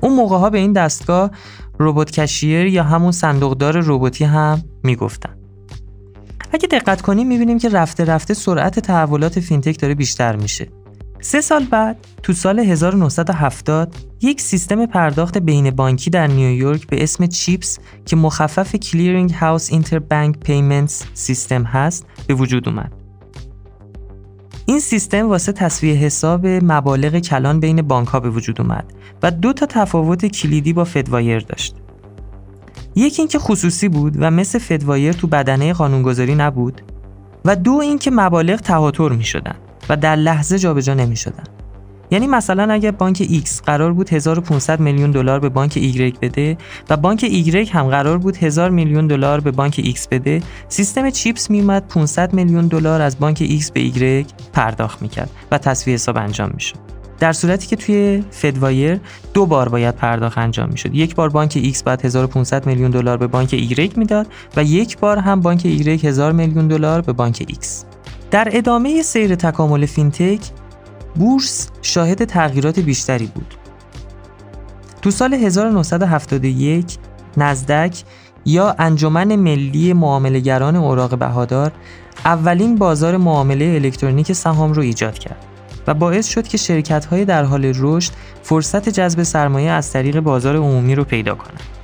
اون 0.00 0.14
موقع 0.14 0.36
ها 0.36 0.50
به 0.50 0.58
این 0.58 0.72
دستگاه 0.72 1.30
ربات 1.80 2.10
کشیر 2.10 2.66
یا 2.66 2.84
همون 2.84 3.12
صندوقدار 3.12 3.80
رباتی 3.84 4.24
هم 4.24 4.62
می‌گفتن. 4.84 5.34
اگه 6.52 6.68
دقت 6.68 7.00
کنیم 7.00 7.26
می‌بینیم 7.26 7.58
که 7.58 7.68
رفته 7.68 8.04
رفته 8.04 8.34
سرعت 8.34 8.78
تحولات 8.78 9.40
فینتک 9.40 9.80
داره 9.80 9.94
بیشتر 9.94 10.36
میشه. 10.36 10.68
سه 11.20 11.40
سال 11.40 11.64
بعد 11.64 11.96
تو 12.22 12.32
سال 12.32 12.58
1970 12.58 13.94
یک 14.22 14.40
سیستم 14.40 14.86
پرداخت 14.86 15.38
بین 15.38 15.70
بانکی 15.70 16.10
در 16.10 16.26
نیویورک 16.26 16.86
به 16.86 17.02
اسم 17.02 17.26
CHIPS 17.26 17.78
که 18.06 18.16
مخفف 18.16 18.76
Clearing 18.76 19.32
House 19.32 19.72
Interbank 19.72 20.38
Payments 20.38 21.04
System 21.14 21.62
هست 21.62 22.06
به 22.26 22.34
وجود 22.34 22.68
اومد. 22.68 22.92
این 24.66 24.80
سیستم 24.80 25.28
واسه 25.28 25.52
تسویه 25.52 25.94
حساب 25.94 26.46
مبالغ 26.46 27.18
کلان 27.18 27.60
بین 27.60 27.82
بانک 27.82 28.08
ها 28.08 28.20
به 28.20 28.30
وجود 28.30 28.60
اومد 28.60 28.92
و 29.22 29.30
دو 29.30 29.52
تا 29.52 29.66
تفاوت 29.66 30.26
کلیدی 30.26 30.72
با 30.72 30.84
Fedwire 30.84 31.40
داشت. 31.40 31.76
یکی 32.96 33.22
اینکه 33.22 33.38
خصوصی 33.38 33.88
بود 33.88 34.16
و 34.18 34.30
مثل 34.30 34.58
فدوایر 34.58 35.12
تو 35.12 35.26
بدنه 35.26 35.72
قانونگذاری 35.72 36.34
نبود 36.34 36.82
و 37.44 37.56
دو 37.56 37.72
اینکه 37.72 38.10
مبالغ 38.10 38.60
تهاتر 38.60 39.08
می 39.08 39.24
شدن 39.24 39.56
و 39.88 39.96
در 39.96 40.16
لحظه 40.16 40.58
جابجا 40.58 40.94
نمی 40.94 41.16
شدن. 41.16 41.44
یعنی 42.10 42.26
مثلا 42.26 42.72
اگر 42.72 42.90
بانک 42.90 43.22
X 43.22 43.62
قرار 43.66 43.92
بود 43.92 44.12
1500 44.12 44.80
میلیون 44.80 45.10
دلار 45.10 45.40
به 45.40 45.48
بانک 45.48 45.72
Y 45.72 46.18
بده 46.22 46.56
و 46.90 46.96
بانک 46.96 47.20
Y 47.28 47.68
هم 47.70 47.88
قرار 47.88 48.18
بود 48.18 48.36
1000 48.36 48.70
میلیون 48.70 49.06
دلار 49.06 49.40
به 49.40 49.50
بانک 49.50 49.94
X 49.94 50.08
بده 50.10 50.42
سیستم 50.68 51.10
چیپس 51.10 51.50
میومد 51.50 51.88
500 51.88 52.32
میلیون 52.32 52.66
دلار 52.66 53.00
از 53.00 53.18
بانک 53.18 53.60
X 53.60 53.72
به 53.72 53.90
Y 53.90 54.32
پرداخت 54.52 55.02
می‌کرد 55.02 55.30
و 55.50 55.58
تصفیه 55.58 55.94
حساب 55.94 56.16
انجام 56.16 56.50
می‌شد. 56.54 56.76
در 57.18 57.32
صورتی 57.32 57.66
که 57.66 57.76
توی 57.76 58.24
فدوایر 58.30 59.00
دو 59.34 59.46
بار 59.46 59.68
باید 59.68 59.94
پرداخت 59.94 60.38
انجام 60.38 60.68
می‌شد. 60.68 60.94
یک 60.94 61.14
بار 61.14 61.28
بانک 61.28 61.72
X 61.74 61.82
بعد 61.82 62.04
1500 62.04 62.66
میلیون 62.66 62.90
دلار 62.90 63.16
به 63.16 63.26
بانک 63.26 63.50
Y 63.50 63.98
می‌داد 63.98 64.26
و 64.56 64.64
یک 64.64 64.98
بار 64.98 65.18
هم 65.18 65.40
بانک 65.40 65.60
Y 65.60 66.04
1000 66.04 66.32
میلیون 66.32 66.68
دلار 66.68 67.00
به 67.00 67.12
بانک 67.12 67.42
X 67.42 67.87
در 68.30 68.48
ادامه 68.52 69.02
سیر 69.02 69.34
تکامل 69.34 69.86
فینتک 69.86 70.40
بورس 71.14 71.68
شاهد 71.82 72.24
تغییرات 72.24 72.78
بیشتری 72.78 73.26
بود. 73.26 73.54
تو 75.02 75.10
سال 75.10 75.34
1971 75.34 76.98
نزدک 77.36 78.02
یا 78.44 78.74
انجمن 78.78 79.36
ملی 79.36 79.92
معاملهگران 79.92 80.76
اوراق 80.76 81.18
بهادار 81.18 81.72
اولین 82.24 82.76
بازار 82.76 83.16
معامله 83.16 83.64
الکترونیک 83.64 84.32
سهام 84.32 84.72
رو 84.72 84.82
ایجاد 84.82 85.18
کرد 85.18 85.44
و 85.86 85.94
باعث 85.94 86.26
شد 86.26 86.48
که 86.48 86.56
شرکت 86.56 87.24
در 87.24 87.44
حال 87.44 87.72
رشد 87.76 88.12
فرصت 88.42 88.88
جذب 88.88 89.22
سرمایه 89.22 89.70
از 89.70 89.92
طریق 89.92 90.20
بازار 90.20 90.56
عمومی 90.56 90.94
رو 90.94 91.04
پیدا 91.04 91.34
کنند. 91.34 91.77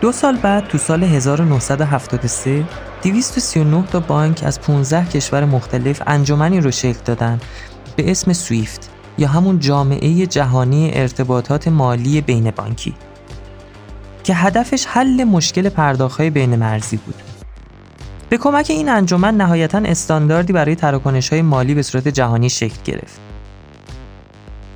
دو 0.00 0.12
سال 0.12 0.36
بعد 0.36 0.68
تو 0.68 0.78
سال 0.78 1.04
1973 1.04 2.64
239 3.02 3.84
تا 3.86 4.00
بانک 4.00 4.40
از 4.44 4.60
15 4.60 5.04
کشور 5.04 5.44
مختلف 5.44 6.02
انجمنی 6.06 6.60
رو 6.60 6.70
شکل 6.70 6.98
دادن 7.04 7.40
به 7.96 8.10
اسم 8.10 8.32
سویفت 8.32 8.90
یا 9.18 9.28
همون 9.28 9.58
جامعه 9.58 10.26
جهانی 10.26 10.90
ارتباطات 10.94 11.68
مالی 11.68 12.20
بین 12.20 12.50
بانکی 12.50 12.94
که 14.24 14.34
هدفش 14.34 14.86
حل 14.86 15.24
مشکل 15.24 15.68
پرداخت‌های 15.68 16.30
بین 16.30 16.56
مرزی 16.56 16.96
بود. 16.96 17.22
به 18.28 18.36
کمک 18.36 18.66
این 18.70 18.88
انجمن 18.88 19.36
نهایتا 19.36 19.78
استانداردی 19.78 20.52
برای 20.52 20.74
تراکنش 20.74 21.28
های 21.28 21.42
مالی 21.42 21.74
به 21.74 21.82
صورت 21.82 22.08
جهانی 22.08 22.50
شکل 22.50 22.82
گرفت. 22.84 23.20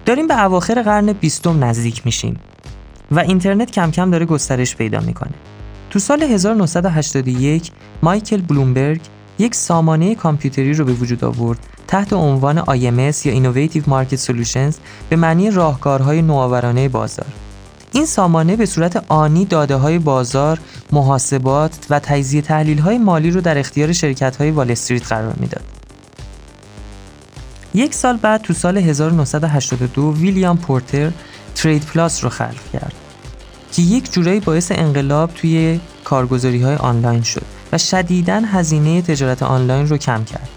داریم 0.07 0.26
به 0.26 0.45
اواخر 0.45 0.83
قرن 0.83 1.12
بیستم 1.12 1.64
نزدیک 1.64 2.07
میشیم 2.07 2.41
و 3.11 3.18
اینترنت 3.18 3.71
کم 3.71 3.90
کم 3.90 4.11
داره 4.11 4.26
گسترش 4.26 4.76
پیدا 4.76 5.00
می‌کنه. 5.00 5.32
تو 5.90 5.99
سال 5.99 6.23
1981 6.23 7.71
مایکل 8.02 8.40
بلومبرگ 8.40 9.00
یک 9.38 9.54
سامانه 9.54 10.14
کامپیوتری 10.14 10.73
رو 10.73 10.85
به 10.85 10.92
وجود 10.92 11.25
آورد 11.25 11.59
تحت 11.88 12.12
عنوان 12.12 12.59
IMS 12.61 13.26
یا 13.26 13.35
Innovative 13.35 13.85
Market 13.85 14.18
Solutions 14.18 14.75
به 15.09 15.16
معنی 15.16 15.50
راهکارهای 15.50 16.23
نوآورانه 16.23 16.88
بازار. 16.88 17.26
این 17.92 18.06
سامانه 18.06 18.56
به 18.56 18.66
صورت 18.66 19.04
آنی 19.09 19.44
داده 19.44 19.76
های 19.76 19.99
بازار، 19.99 20.59
محاسبات 20.92 21.87
و 21.90 21.99
تجزیه 21.99 22.42
تحلیل 22.42 22.78
های 22.78 22.99
مالی 22.99 23.30
رو 23.30 23.40
در 23.40 23.59
اختیار 23.59 23.92
شرکت 23.92 24.37
های 24.37 24.50
وال 24.50 24.71
استریت 24.71 25.06
قرار 25.06 25.35
می‌داد. 25.37 25.64
یک 27.75 27.94
سال 27.94 28.16
بعد 28.16 28.42
تو 28.42 28.52
سال 28.52 28.78
1982 28.78 30.12
ویلیام 30.12 30.59
پورتر 30.59 31.12
ترید 31.62 31.85
پلاس 31.85 32.25
رو 32.25 32.31
خلق 32.31 32.71
کرد. 32.73 32.92
که 33.73 33.83
یک 33.83 34.12
جورایی 34.12 34.40
باعث 34.40 34.73
انقلاب 34.75 35.35
توی 35.35 35.81
کارگزاری 36.04 36.62
های 36.62 36.76
آنلاین 36.76 37.23
شد 37.23 37.42
و 37.73 37.78
شدیداً 37.78 38.40
هزینه 38.40 39.02
تجارت 39.02 39.42
آنلاین 39.42 39.88
رو 39.88 39.97
کم 39.97 40.25
کرد. 40.25 40.49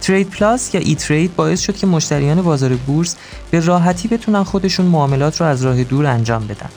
ترید 0.00 0.30
پلاس 0.30 0.74
یا 0.74 0.80
ای 0.80 0.94
ترید 0.94 1.36
باعث 1.36 1.60
شد 1.60 1.76
که 1.76 1.86
مشتریان 1.86 2.42
بازار 2.42 2.74
بورس 2.74 3.16
به 3.50 3.60
راحتی 3.60 4.08
بتونن 4.08 4.42
خودشون 4.42 4.86
معاملات 4.86 5.40
رو 5.40 5.46
از 5.46 5.62
راه 5.62 5.84
دور 5.84 6.06
انجام 6.06 6.46
بدن. 6.46 6.70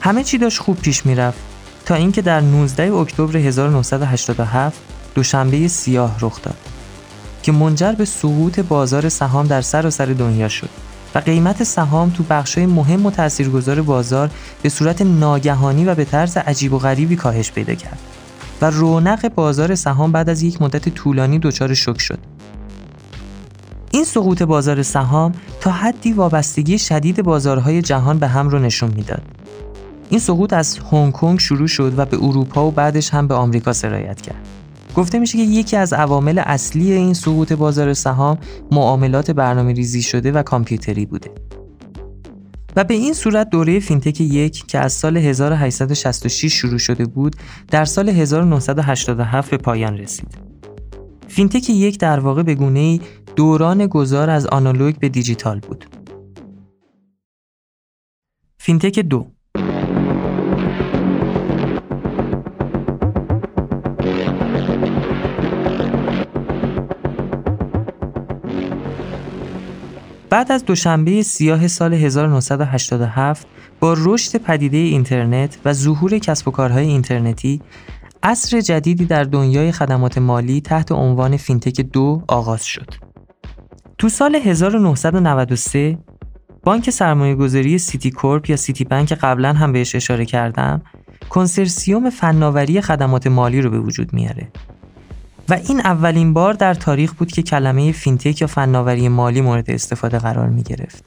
همه 0.00 0.24
چی 0.24 0.38
داشت 0.38 0.58
خوب 0.58 0.80
پیش 0.80 1.06
می‌رفت 1.06 1.38
تا 1.86 1.94
اینکه 1.94 2.22
در 2.22 2.40
19 2.40 2.92
اکتبر 2.92 3.36
1987 3.36 4.78
دوشنبه 5.14 5.68
سیاه 5.68 6.16
رخ 6.20 6.42
داد 6.42 6.56
که 7.42 7.52
منجر 7.52 7.92
به 7.92 8.04
سقوط 8.04 8.60
بازار 8.60 9.08
سهام 9.08 9.46
در 9.46 9.62
سراسر 9.62 10.06
سر 10.06 10.12
دنیا 10.12 10.48
شد 10.48 10.87
و 11.14 11.18
قیمت 11.18 11.62
سهام 11.62 12.10
تو 12.10 12.24
بخشای 12.30 12.66
مهم 12.66 13.06
و 13.06 13.10
تاثیرگذار 13.10 13.82
بازار 13.82 14.30
به 14.62 14.68
صورت 14.68 15.02
ناگهانی 15.02 15.84
و 15.84 15.94
به 15.94 16.04
طرز 16.04 16.36
عجیب 16.36 16.72
و 16.72 16.78
غریبی 16.78 17.16
کاهش 17.16 17.52
پیدا 17.52 17.74
کرد 17.74 17.98
و 18.62 18.70
رونق 18.70 19.34
بازار 19.34 19.74
سهام 19.74 20.12
بعد 20.12 20.30
از 20.30 20.42
یک 20.42 20.62
مدت 20.62 20.88
طولانی 20.88 21.38
دچار 21.38 21.74
شک 21.74 22.00
شد. 22.00 22.18
این 23.90 24.04
سقوط 24.04 24.42
بازار 24.42 24.82
سهام 24.82 25.32
تا 25.60 25.70
حدی 25.70 26.12
وابستگی 26.12 26.78
شدید 26.78 27.22
بازارهای 27.22 27.82
جهان 27.82 28.18
به 28.18 28.28
هم 28.28 28.48
رو 28.48 28.58
نشون 28.58 28.90
می‌داد. 28.96 29.22
این 30.10 30.20
سقوط 30.20 30.52
از 30.52 30.78
هنگ 30.92 31.12
کنگ 31.12 31.38
شروع 31.38 31.68
شد 31.68 31.98
و 31.98 32.04
به 32.04 32.16
اروپا 32.16 32.66
و 32.66 32.70
بعدش 32.70 33.14
هم 33.14 33.26
به 33.26 33.34
آمریکا 33.34 33.72
سرایت 33.72 34.20
کرد. 34.20 34.57
گفته 34.98 35.18
میشه 35.18 35.38
که 35.38 35.44
یکی 35.44 35.76
از 35.76 35.92
عوامل 35.92 36.42
اصلی 36.46 36.92
این 36.92 37.14
سقوط 37.14 37.52
بازار 37.52 37.94
سهام 37.94 38.38
معاملات 38.72 39.30
برنامه 39.30 39.72
ریزی 39.72 40.02
شده 40.02 40.32
و 40.32 40.42
کامپیوتری 40.42 41.06
بوده. 41.06 41.30
و 42.76 42.84
به 42.84 42.94
این 42.94 43.12
صورت 43.12 43.50
دوره 43.50 43.80
فینتک 43.80 44.20
یک 44.20 44.66
که 44.66 44.78
از 44.78 44.92
سال 44.92 45.16
1866 45.16 46.52
شروع 46.52 46.78
شده 46.78 47.06
بود 47.06 47.36
در 47.70 47.84
سال 47.84 48.08
1987 48.08 49.50
به 49.50 49.56
پایان 49.56 49.98
رسید. 49.98 50.38
فینتک 51.28 51.70
یک 51.70 51.98
در 51.98 52.20
واقع 52.20 52.42
یه 52.42 52.54
گونه 52.54 53.00
دوران 53.36 53.86
گذار 53.86 54.30
از 54.30 54.46
آنالوگ 54.46 54.98
به 54.98 55.08
دیجیتال 55.08 55.60
بود. 55.60 55.84
فینتک 58.58 58.98
دو 58.98 59.26
بعد 70.30 70.52
از 70.52 70.64
دوشنبه 70.64 71.22
سیاه 71.22 71.68
سال 71.68 71.94
1987 71.94 73.46
با 73.80 73.94
رشد 73.98 74.36
پدیده 74.36 74.76
اینترنت 74.76 75.58
و 75.64 75.72
ظهور 75.72 76.18
کسب 76.18 76.48
و 76.48 76.50
کارهای 76.50 76.86
اینترنتی 76.86 77.60
عصر 78.22 78.60
جدیدی 78.60 79.04
در 79.06 79.24
دنیای 79.24 79.72
خدمات 79.72 80.18
مالی 80.18 80.60
تحت 80.60 80.92
عنوان 80.92 81.36
فینتک 81.36 81.80
دو 81.80 82.22
آغاز 82.28 82.64
شد. 82.64 82.94
تو 83.98 84.08
سال 84.08 84.34
1993 84.34 85.98
بانک 86.62 86.90
سرمایه 86.90 87.34
گذاری 87.34 87.78
Citicorp 87.78 88.50
یا 88.50 88.56
Citibank 88.56 89.12
قبلا 89.12 89.52
هم 89.52 89.72
بهش 89.72 89.94
اشاره 89.94 90.24
کردم 90.24 90.82
کنسرسیوم 91.30 92.10
فناوری 92.10 92.80
خدمات 92.80 93.26
مالی 93.26 93.60
رو 93.60 93.70
به 93.70 93.80
وجود 93.80 94.12
میاره 94.12 94.52
و 95.48 95.54
این 95.54 95.80
اولین 95.80 96.32
بار 96.32 96.52
در 96.52 96.74
تاریخ 96.74 97.12
بود 97.12 97.32
که 97.32 97.42
کلمه 97.42 97.92
فینتک 97.92 98.40
یا 98.40 98.46
فناوری 98.46 99.08
مالی 99.08 99.40
مورد 99.40 99.70
استفاده 99.70 100.18
قرار 100.18 100.48
می 100.48 100.62
گرفت. 100.62 101.04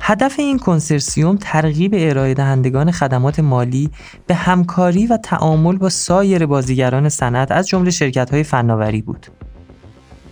هدف 0.00 0.38
این 0.38 0.58
کنسرسیوم 0.58 1.36
ترغیب 1.36 1.94
ارائه 1.96 2.34
دهندگان 2.34 2.90
خدمات 2.90 3.40
مالی 3.40 3.90
به 4.26 4.34
همکاری 4.34 5.06
و 5.06 5.16
تعامل 5.16 5.76
با 5.76 5.88
سایر 5.88 6.46
بازیگران 6.46 7.08
صنعت 7.08 7.52
از 7.52 7.68
جمله 7.68 7.90
شرکت‌های 7.90 8.42
فناوری 8.42 9.02
بود. 9.02 9.26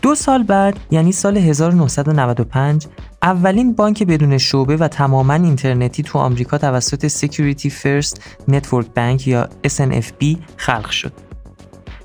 دو 0.03 0.15
سال 0.15 0.43
بعد 0.43 0.77
یعنی 0.91 1.13
سال 1.13 1.37
1995 1.37 2.87
اولین 3.23 3.73
بانک 3.73 4.03
بدون 4.03 4.39
شعبه 4.39 4.77
و 4.77 4.89
تماما 4.89 5.35
اینترنتی 5.35 6.03
تو 6.03 6.19
آمریکا 6.19 6.59
توسط 6.59 7.09
Security 7.09 7.69
First 7.69 8.17
Network 8.51 8.87
Bank 8.97 9.27
یا 9.27 9.49
SNFB 9.67 10.37
خلق 10.57 10.91
شد. 10.91 11.30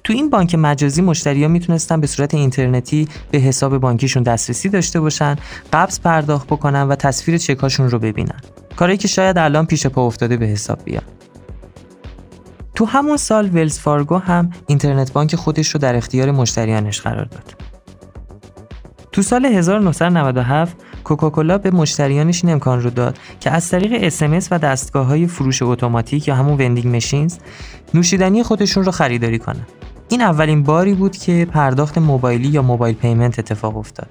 تو 0.06 0.14
این 0.14 0.30
بانک 0.30 0.56
مجازی 0.56 1.02
مشتریا 1.02 1.48
می‌تونستن 1.48 2.02
به 2.02 2.08
صورت 2.08 2.34
اینترنتی 2.34 3.08
به 3.32 3.38
حساب 3.38 3.78
بانکیشون 3.78 4.24
دسترسی 4.24 4.70
داشته 4.70 5.00
باشن، 5.00 5.36
قبض 5.74 6.00
پرداخت 6.00 6.48
بکنن 6.48 6.88
و 6.88 6.96
تصویر 6.96 7.38
چکاشون 7.38 7.90
رو 7.90 8.00
ببینن. 8.00 8.40
کاری 8.76 8.98
که 8.98 9.08
شاید 9.08 9.38
الان 9.38 9.66
پیش 9.66 9.88
پا 9.88 10.08
افتاده 10.08 10.38
به 10.38 10.46
حساب 10.46 10.80
بیاد. 10.84 11.04
تو 12.76 12.86
همون 12.86 13.18
سال 13.18 13.50
Wells 13.54 13.80
Fargo 13.80 14.18
هم 14.18 14.52
اینترنت 14.68 15.14
بانک 15.14 15.36
خودش 15.36 15.70
رو 15.70 15.80
در 15.80 15.96
اختیار 15.96 16.32
مشتریانش 16.32 17.02
قرار 17.02 17.26
داد. 17.26 17.56
تو 19.12 19.22
سال 19.22 19.46
1997 19.46 20.78
کوکاکولا 21.04 21.58
به 21.58 21.72
مشتریانش 21.72 22.44
این 22.44 22.54
امکان 22.54 22.82
رو 22.82 22.90
داد 22.90 23.18
که 23.40 23.52
از 23.52 23.70
طریق 23.70 24.10
SMS 24.10 24.48
و 24.52 24.60
دستگاه 24.60 25.06
های 25.06 25.28
فروش 25.28 25.62
اتوماتیک 25.62 26.28
یا 26.28 26.36
همون 26.36 26.54
vending 26.54 26.96
machines 26.96 27.38
نوشیدنی 27.94 28.44
خودشون 28.44 28.84
رو 28.84 28.92
خریداری 28.92 29.40
کنن. 29.40 29.66
این 30.10 30.22
اولین 30.22 30.64
باری 30.64 30.94
بود 30.94 31.18
که 31.18 31.48
پرداخت 31.52 31.98
موبایلی 31.98 32.48
یا 32.48 32.62
mobile 32.62 32.96
payment 32.96 33.40
اتفاق 33.40 33.78
افتاد. 33.78 34.10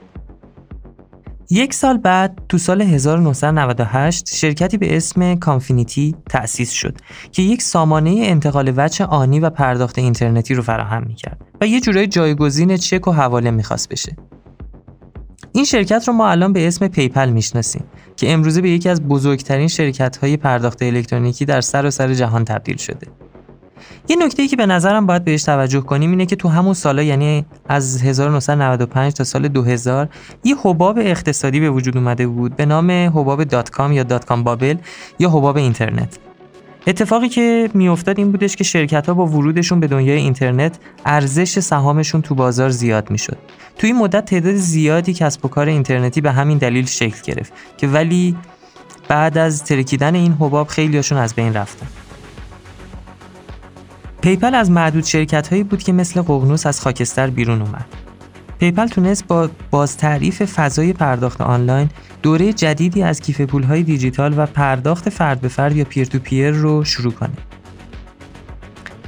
یک 1.50 1.74
سال 1.74 1.96
بعد 1.96 2.38
تو 2.48 2.58
سال 2.58 2.82
1998 2.82 4.36
شرکتی 4.36 4.78
به 4.78 4.96
اسم 4.96 5.34
Confinity 5.34 6.16
تأسیس 6.30 6.70
شد 6.70 6.98
که 7.32 7.42
یک 7.42 7.62
سامانه 7.62 8.10
انتقال 8.10 8.72
وجه 8.76 9.04
آنی 9.04 9.40
و 9.40 9.50
پرداخت 9.50 9.98
اینترنتی 9.98 10.54
رو 10.54 10.62
فراهم 10.62 11.04
می‌کرد 11.06 11.40
و 11.60 11.66
یه 11.66 11.80
جورای 11.80 12.06
جایگزین 12.06 12.76
چک 12.76 13.08
و 13.08 13.12
حواله 13.12 13.50
می‌خواست 13.50 13.88
بشه. 13.88 14.16
این 15.52 15.64
شرکت 15.64 16.08
رو 16.08 16.14
ما 16.14 16.28
الان 16.28 16.52
به 16.52 16.66
اسم 16.66 16.88
PayPal 16.88 17.30
می‌شناسیم 17.30 17.84
که 18.16 18.32
امروزه 18.32 18.60
به 18.60 18.70
یکی 18.70 18.88
از 18.88 19.02
بزرگترین 19.02 19.68
شرکت 19.68 20.16
های 20.16 20.36
پرداخت 20.36 20.82
الکترونیکی 20.82 21.44
در 21.44 21.60
سراسر 21.60 22.06
سر 22.06 22.14
جهان 22.14 22.44
تبدیل 22.44 22.76
شده. 22.76 23.06
یه 24.08 24.16
نکته 24.16 24.42
ای 24.42 24.48
که 24.48 24.56
به 24.56 24.66
نظرم 24.66 25.06
باید 25.06 25.24
بهش 25.24 25.42
توجه 25.42 25.80
کنیم 25.80 26.10
اینه 26.10 26.26
که 26.26 26.36
تو 26.36 26.48
همون 26.48 26.74
سالا 26.74 27.02
یعنی 27.02 27.44
از 27.68 28.02
1995 28.02 29.12
تا 29.12 29.24
سال 29.24 29.48
2000 29.48 30.08
یه 30.44 30.56
حباب 30.62 30.98
اقتصادی 30.98 31.60
به 31.60 31.70
وجود 31.70 31.96
اومده 31.96 32.26
بود 32.26 32.56
به 32.56 32.66
نام 32.66 32.90
حباب 32.90 33.44
dot-com 33.44 33.92
یا 33.92 34.02
dot-com 34.02 34.42
bubble 34.42 34.76
یا 35.18 35.30
حباب 35.30 35.56
اینترنت 35.56 36.18
اتفاقی 36.86 37.28
که 37.28 37.70
میافتاد 37.74 38.18
این 38.18 38.32
بودش 38.32 38.56
که 38.56 38.64
شرکت 38.64 39.06
ها 39.06 39.14
با 39.14 39.26
ورودشون 39.26 39.80
به 39.80 39.86
دنیای 39.86 40.18
اینترنت 40.18 40.78
ارزش 41.06 41.58
سهامشون 41.58 42.22
تو 42.22 42.34
بازار 42.34 42.70
زیاد 42.70 43.10
می‌شد. 43.10 43.38
تو 43.78 43.86
این 43.86 43.96
مدت 43.96 44.24
تعداد 44.24 44.54
زیادی 44.54 45.14
کسب 45.14 45.44
و 45.44 45.48
کار 45.48 45.66
اینترنتی 45.68 46.20
به 46.20 46.32
همین 46.32 46.58
دلیل 46.58 46.86
شکل 46.86 47.22
گرفت 47.24 47.52
که 47.76 47.86
ولی 47.88 48.36
بعد 49.08 49.38
از 49.38 49.64
ترکیدن 49.64 50.14
این 50.14 50.32
حباب 50.32 50.68
خیلیاشون 50.68 51.18
از 51.18 51.34
بین 51.34 51.54
رفتن. 51.54 52.03
PayPal 54.24 54.54
از 54.54 54.70
معدود 54.70 55.04
شرکت 55.04 55.48
هایی 55.48 55.62
بود 55.62 55.82
که 55.82 55.92
مثل 55.92 56.22
ققنوس 56.22 56.66
از 56.66 56.80
خاکستر 56.80 57.30
بیرون 57.30 57.62
اومد. 57.62 57.84
PayPal 58.58 58.86
تونست 58.86 59.26
با 59.26 59.50
بازتعریف 59.70 60.42
فضای 60.42 60.92
پرداخت 60.92 61.40
آنلاین 61.40 61.88
دوره 62.22 62.52
جدیدی 62.52 63.02
از 63.02 63.20
کیف 63.20 63.50
های 63.64 63.82
دیجیتال 63.82 64.34
و 64.38 64.46
پرداخت 64.46 65.08
فرد 65.08 65.40
به 65.40 65.48
فرد 65.48 65.76
یا 65.76 65.84
peer 65.84 66.06
to 66.06 66.18
peer 66.18 66.50
رو 66.50 66.84
شروع 66.84 67.12
کنه. 67.12 67.30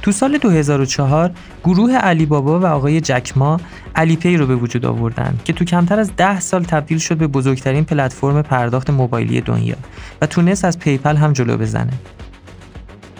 تو 0.01 0.11
سال 0.11 0.37
2004 0.37 1.31
گروه 1.63 1.95
علی 1.95 2.25
بابا 2.25 2.59
و 2.59 2.65
آقای 2.65 3.01
جک 3.01 3.45
ما 3.45 3.59
Alipay 3.95 4.37
رو 4.37 4.47
به 4.47 4.55
وجود 4.55 4.85
آوردن 4.85 5.39
که 5.45 5.53
تو 5.53 5.65
کمتر 5.65 5.99
از 5.99 6.15
10 6.17 6.39
سال 6.39 6.63
تبدیل 6.63 6.97
شد 6.97 7.17
به 7.17 7.27
بزرگترین 7.27 7.83
پلتفرم 7.83 8.41
پرداخت 8.41 8.89
موبایلی 8.89 9.41
دنیا 9.41 9.75
و 10.21 10.25
تونست 10.25 10.65
از 10.65 10.79
PayPal 10.79 11.15
هم 11.15 11.33
جلو 11.33 11.57
بزنه. 11.57 11.93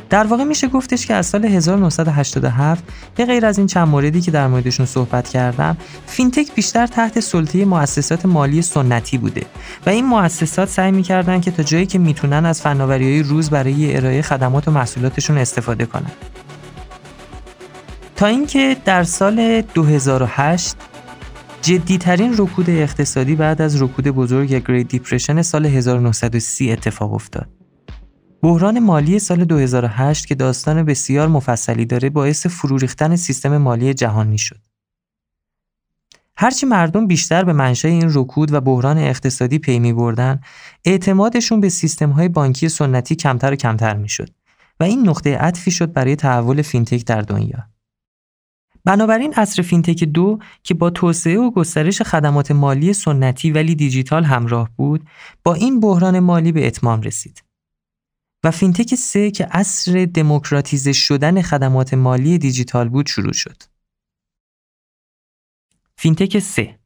در 0.10 0.28
واقع 0.28 0.44
میشه 0.44 0.68
گفتش 0.68 1.06
که 1.06 1.14
از 1.14 1.26
سال 1.26 1.46
1987 1.46 2.84
به 3.16 3.26
غیر 3.26 3.46
از 3.46 3.58
این 3.58 3.68
چند 3.68 3.88
موردی 3.88 4.22
که 4.22 4.32
در 4.32 4.48
موردشون 4.48 4.86
صحبت 4.86 5.30
کردم 5.30 5.78
فینتک 6.06 6.56
بیشتر 6.56 6.88
تحت 6.88 7.20
سلطه 7.20 7.66
مؤسسات 7.66 8.26
مالی 8.26 8.62
سنتی 8.62 9.18
بوده 9.18 9.42
و 9.86 9.90
این 9.90 10.06
مؤسسات 10.06 10.70
سعی 10.70 10.92
می‌کردن 10.92 11.42
که 11.42 11.52
تا 11.52 11.64
جایی 11.64 11.86
که 11.86 12.00
می‌تونن 12.00 12.46
از 12.46 12.62
فناوری 12.62 13.24
روز 13.24 13.50
برای 13.50 13.98
ارائه 13.98 14.22
خدمات 14.22 14.68
و 14.68 14.72
محصولاتشون 14.72 15.38
استفاده 15.38 15.86
کنن 15.86 16.12
تا 18.16 18.26
اینکه 18.26 18.78
در 18.86 19.04
سال 19.04 19.62
2008 19.62 20.76
جدیترین 21.62 22.34
رکود 22.38 22.70
اقتصادی 22.70 23.36
بعد 23.36 23.62
از 23.62 23.82
رکود 23.82 24.08
بزرگ 24.08 24.54
Great 24.68 24.88
Depression 24.88 25.42
سال 25.42 25.66
1930 25.66 26.72
اتفاق 26.72 27.14
افتاد. 27.14 27.57
بحران 28.42 28.80
مالی 28.80 29.20
سال 29.20 29.46
2008 29.46 30.26
که 30.26 30.36
داستان 30.36 30.84
بسیار 30.84 31.28
مفصلی 31.28 31.86
داره 31.86 32.10
باعث 32.10 32.48
فرو 32.48 32.78
ریختن 32.78 33.16
سیستم 33.16 33.58
مالی 33.58 33.94
جهانی 33.94 34.38
شد. 34.38 34.60
هرچی 36.38 36.66
مردم 36.66 37.08
بیشتر 37.08 37.44
به 37.44 37.54
منشأ 37.54 37.88
این 37.88 38.10
رکود 38.14 38.54
و 38.54 38.62
بحران 38.62 38.98
اقتصادی 38.98 39.60
پی 39.60 39.80
می 39.80 39.94
بردن، 39.94 40.40
اعتمادشون 40.86 41.60
به 41.60 41.70
سیستم 41.70 42.10
های 42.10 42.28
بانکی 42.28 42.70
سنتی 42.70 43.16
کمتر 43.16 43.54
و 43.54 43.56
کمتر 43.56 43.96
می 43.96 44.10
شد 44.10 44.30
و 44.80 44.84
این 44.84 45.10
نقطه 45.10 45.38
عطفی 45.38 45.72
شد 45.72 45.94
برای 45.94 46.16
تحول 46.16 46.62
فینتک 46.62 47.06
در 47.06 47.22
دنیا. 47.22 47.68
بنابراین 48.86 49.34
عصر 49.34 49.62
فینتک 49.62 50.04
دو 50.04 50.40
که 50.64 50.74
با 50.74 50.90
توسعه 50.90 51.40
و 51.40 51.52
گسترش 51.52 52.02
خدمات 52.02 52.52
مالی 52.52 52.94
سنتی 52.94 53.52
ولی 53.52 53.76
دیجیتال 53.76 54.24
همراه 54.24 54.70
بود، 54.76 55.06
با 55.44 55.54
این 55.54 55.80
بحران 55.80 56.20
مالی 56.20 56.52
به 56.52 56.68
اتمام 56.68 57.02
رسید. 57.02 57.47
و 58.48 58.52
فینتک 58.52 58.96
سه 58.96 59.32
که 59.32 59.48
عصر 59.52 60.06
دموکراتیزه 60.14 60.94
شدن 60.94 61.42
خدمات 61.42 61.94
مالی 61.94 62.38
دیجیتال 62.38 62.90
بود 62.90 63.08
شروع 63.08 63.34
شد. 63.34 63.64
فینتک 65.98 66.40
سه 66.40 66.80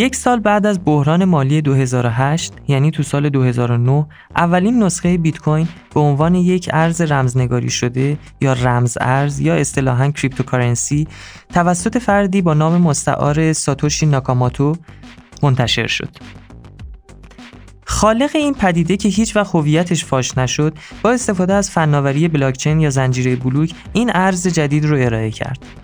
یک 0.00 0.16
سال 0.16 0.40
بعد 0.40 0.66
از 0.66 0.80
بحران 0.84 1.24
مالی 1.24 1.62
2008 1.62 2.52
یعنی 2.68 2.90
تو 2.90 3.02
سال 3.02 3.28
2009 3.28 4.06
اولین 4.36 4.82
نسخه 4.82 5.18
بیت 5.18 5.38
کوین 5.38 5.68
به 5.94 6.00
عنوان 6.00 6.34
یک 6.34 6.70
ارز 6.72 7.00
رمزنگاری 7.00 7.70
شده 7.70 8.18
یا 8.40 8.52
رمز 8.52 8.98
ارز 9.00 9.40
یا 9.40 9.54
اصطلاحاً 9.54 10.10
cryptocurrency 10.10 11.08
توسط 11.54 11.98
فردی 11.98 12.42
با 12.42 12.54
نام 12.54 12.80
مستعار 12.80 13.52
ساتوشی 13.52 14.06
ناکاماتو 14.06 14.76
منتشر 15.42 15.86
شد. 15.86 16.16
خالق 17.84 18.30
این 18.34 18.54
پدیده 18.54 18.96
که 18.96 19.08
هیچ 19.08 19.36
وقت 19.36 19.54
هویتش 19.54 20.04
فاش 20.04 20.38
نشد 20.38 20.78
با 21.02 21.10
استفاده 21.10 21.54
از 21.54 21.70
فناوری 21.70 22.28
بلاکچین 22.28 22.80
یا 22.80 22.90
زنجیره 22.90 23.36
بلوک 23.36 23.74
این 23.92 24.10
ارز 24.14 24.48
جدید 24.48 24.84
رو 24.84 24.96
ارائه 25.00 25.30
کرد. 25.30 25.79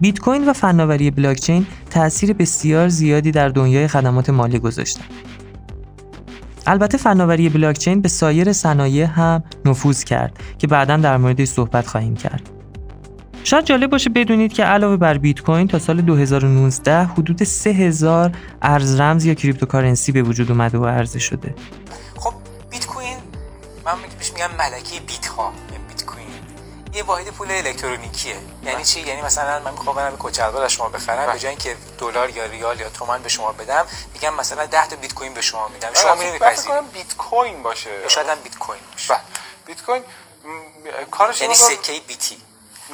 بیت 0.00 0.18
کوین 0.18 0.48
و 0.48 0.52
فناوری 0.52 1.10
بلاکچین 1.10 1.66
تأثیر 1.90 2.32
بسیار 2.32 2.88
زیادی 2.88 3.30
در 3.30 3.48
دنیای 3.48 3.88
خدمات 3.88 4.30
مالی 4.30 4.58
گذاشتن. 4.58 5.04
البته 6.66 6.98
فناوری 6.98 7.48
بلاکچین 7.48 8.00
به 8.00 8.08
سایر 8.08 8.52
صنایع 8.52 9.04
هم 9.04 9.42
نفوذ 9.64 10.04
کرد 10.04 10.38
که 10.58 10.66
بعدا 10.66 10.96
در 10.96 11.16
موردش 11.16 11.48
صحبت 11.48 11.86
خواهیم 11.86 12.16
کرد. 12.16 12.50
شاید 13.44 13.64
جالب 13.64 13.90
باشه 13.90 14.10
بدونید 14.10 14.52
که 14.52 14.64
علاوه 14.64 14.96
بر 14.96 15.18
بیت 15.18 15.40
کوین 15.40 15.66
تا 15.66 15.78
سال 15.78 16.00
2019 16.00 17.04
حدود 17.04 17.44
3000 17.44 18.32
ارز 18.62 19.00
رمز 19.00 19.24
یا 19.24 19.34
cryptocurrency 19.34 20.12
به 20.12 20.22
وجود 20.22 20.50
اومده 20.50 20.78
و 20.78 20.86
عرضه 20.86 21.18
شده. 21.18 21.54
خب 22.16 22.32
بیت 22.70 22.86
کوین 22.86 23.16
من 23.86 23.92
میگم 24.34 24.56
ملکه 24.58 25.00
بیت 25.06 25.26
ها 25.26 25.52
بیت 25.88 26.04
کوین 26.04 26.26
یه 26.94 27.02
واحد 27.02 27.26
پول 27.30 27.50
الکترونیکیه. 27.50 28.36
یعنی 28.64 28.84
چی؟ 28.84 29.00
یعنی 29.00 29.22
مثلا 29.22 29.60
من 29.60 29.70
می‌خوام 29.70 29.96
برم 29.96 30.16
یک 30.18 30.35
شلوار 30.35 30.64
از 30.64 30.72
شما 30.72 30.88
بخرم 30.88 31.32
به 31.32 31.38
جای 31.38 31.48
اینکه 31.48 31.76
دلار 31.98 32.30
یا 32.30 32.44
ریال 32.44 32.80
یا 32.80 32.90
تومان 32.90 33.22
به 33.22 33.28
شما 33.28 33.52
بدم 33.52 33.86
میگم 34.14 34.34
مثلا 34.34 34.66
10 34.66 34.86
تا 34.86 34.96
بیت 34.96 35.14
کوین 35.14 35.34
به 35.34 35.40
شما 35.40 35.68
میدم. 35.68 35.88
شما 35.94 36.14
میرید 36.14 36.32
میپذیرید 36.32 36.92
بیت 36.92 37.16
کوین 37.16 37.62
باشه. 37.62 37.90
شاید 38.08 38.28
هم 38.28 38.38
بیت 38.44 38.58
کوین 38.58 38.80
باشه. 38.92 39.14
بله. 39.14 39.20
بیت 39.66 39.82
کوین 39.82 40.02
کارش 41.10 41.40
یعنی 41.40 41.54
سکه 41.54 41.92
بیتی. 42.08 42.36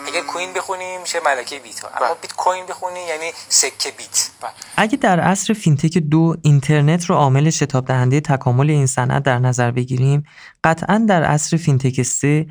اگه 0.06 0.22
queen 0.22 0.53
بخونیم 0.52 1.00
میشه 1.00 1.20
ملکه 1.24 1.59
بیت. 1.59 1.80
ها 1.80 1.88
اما 1.88 2.06
بله. 2.06 2.14
بیت 2.22 2.32
کوین 2.32 2.66
بخونی 2.66 3.00
یعنی 3.00 3.32
سکه 3.48 3.90
بیت. 3.90 4.28
بله. 4.40 4.50
اگه 4.76 4.96
در 4.96 5.20
عصر 5.20 5.54
فینتک 5.54 5.98
دو 5.98 6.37
اینترنت 6.42 7.04
رو 7.04 7.14
عامل 7.14 7.50
شتاب 7.50 7.87
دهنده 7.87 8.20
تکامل 8.20 8.70
این 8.70 8.87
صنعت 8.87 9.22
در 9.22 9.38
نظر 9.38 9.70
بگیریم 9.70 10.26
قطعا 10.64 11.04
در 11.09 11.24
عصر 11.24 11.56
فینتک 11.56 12.02
سه 12.02 12.46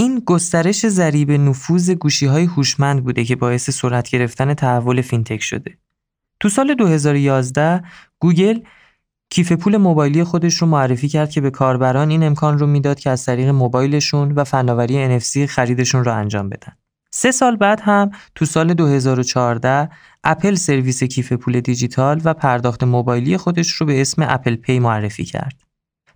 این 0.00 0.22
گسترش 0.26 0.86
ضریب 0.86 1.30
نفوذ 1.30 1.90
گوشی 1.90 2.26
های 2.26 2.44
هوشمند 2.44 3.04
بوده 3.04 3.24
که 3.24 3.36
باعث 3.36 3.70
سرعت 3.70 4.10
گرفتن 4.10 4.54
تحول 4.54 5.00
فینتک 5.02 5.42
شده. 5.42 5.78
تو 6.40 6.48
سال 6.48 6.74
2011 6.74 7.82
گوگل 8.18 8.60
کیف 9.30 9.52
پول 9.52 9.76
موبایلی 9.76 10.24
خودش 10.24 10.54
رو 10.54 10.66
معرفی 10.66 11.08
کرد 11.08 11.30
که 11.30 11.40
به 11.40 11.50
کاربران 11.50 12.10
این 12.10 12.22
امکان 12.22 12.58
رو 12.58 12.66
می‌داد 12.66 13.00
که 13.00 13.10
از 13.10 13.24
طریق 13.24 13.48
موبایلشون 13.48 14.32
و 14.32 14.44
فناوری 14.44 15.20
NFC 15.20 15.38
خریدشون 15.38 16.04
رو 16.04 16.14
انجام 16.14 16.48
بدن. 16.48 16.72
سه 17.10 17.30
سال 17.30 17.56
بعد 17.56 17.80
هم 17.80 18.10
تو 18.34 18.44
سال 18.44 18.74
2014 18.74 19.90
اپل 20.24 20.54
سرویس 20.54 21.04
کیف 21.04 21.32
پول 21.32 21.60
دیجیتال 21.60 22.20
و 22.24 22.34
پرداخت 22.34 22.84
موبایلی 22.84 23.36
خودش 23.36 23.72
رو 23.72 23.86
به 23.86 24.00
اسم 24.00 24.22
اپل 24.28 24.56
پی 24.56 24.78
معرفی 24.78 25.24
کرد. 25.24 25.67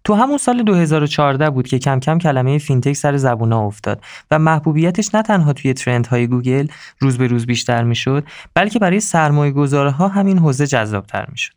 تو 0.05 0.15
همون 0.15 0.39
سال 0.39 0.63
2014 0.63 1.51
بود 1.51 1.69
که 1.69 1.79
کم 1.79 2.01
کم 2.01 2.19
کلمه 2.19 2.59
فینتک 2.59 2.93
سر 2.93 3.17
زبونا 3.17 3.67
افتاد 3.67 4.05
و 4.31 4.39
محبوبیتش 4.39 5.15
نه 5.15 5.23
تنها 5.23 5.53
توی 5.53 5.75
ترندهای 5.75 6.27
گوگل 6.27 6.67
روز 6.99 7.19
به 7.19 7.27
روز 7.27 7.47
بیشتر 7.47 7.83
می‌شد 7.83 8.25
بلکه 8.55 8.79
برای 8.79 9.01
سرمایه 9.01 9.53
گذارها 9.53 10.09
همین 10.09 10.39
حوزه 10.39 10.67
جذابتر 10.67 11.27
می‌شد. 11.31 11.55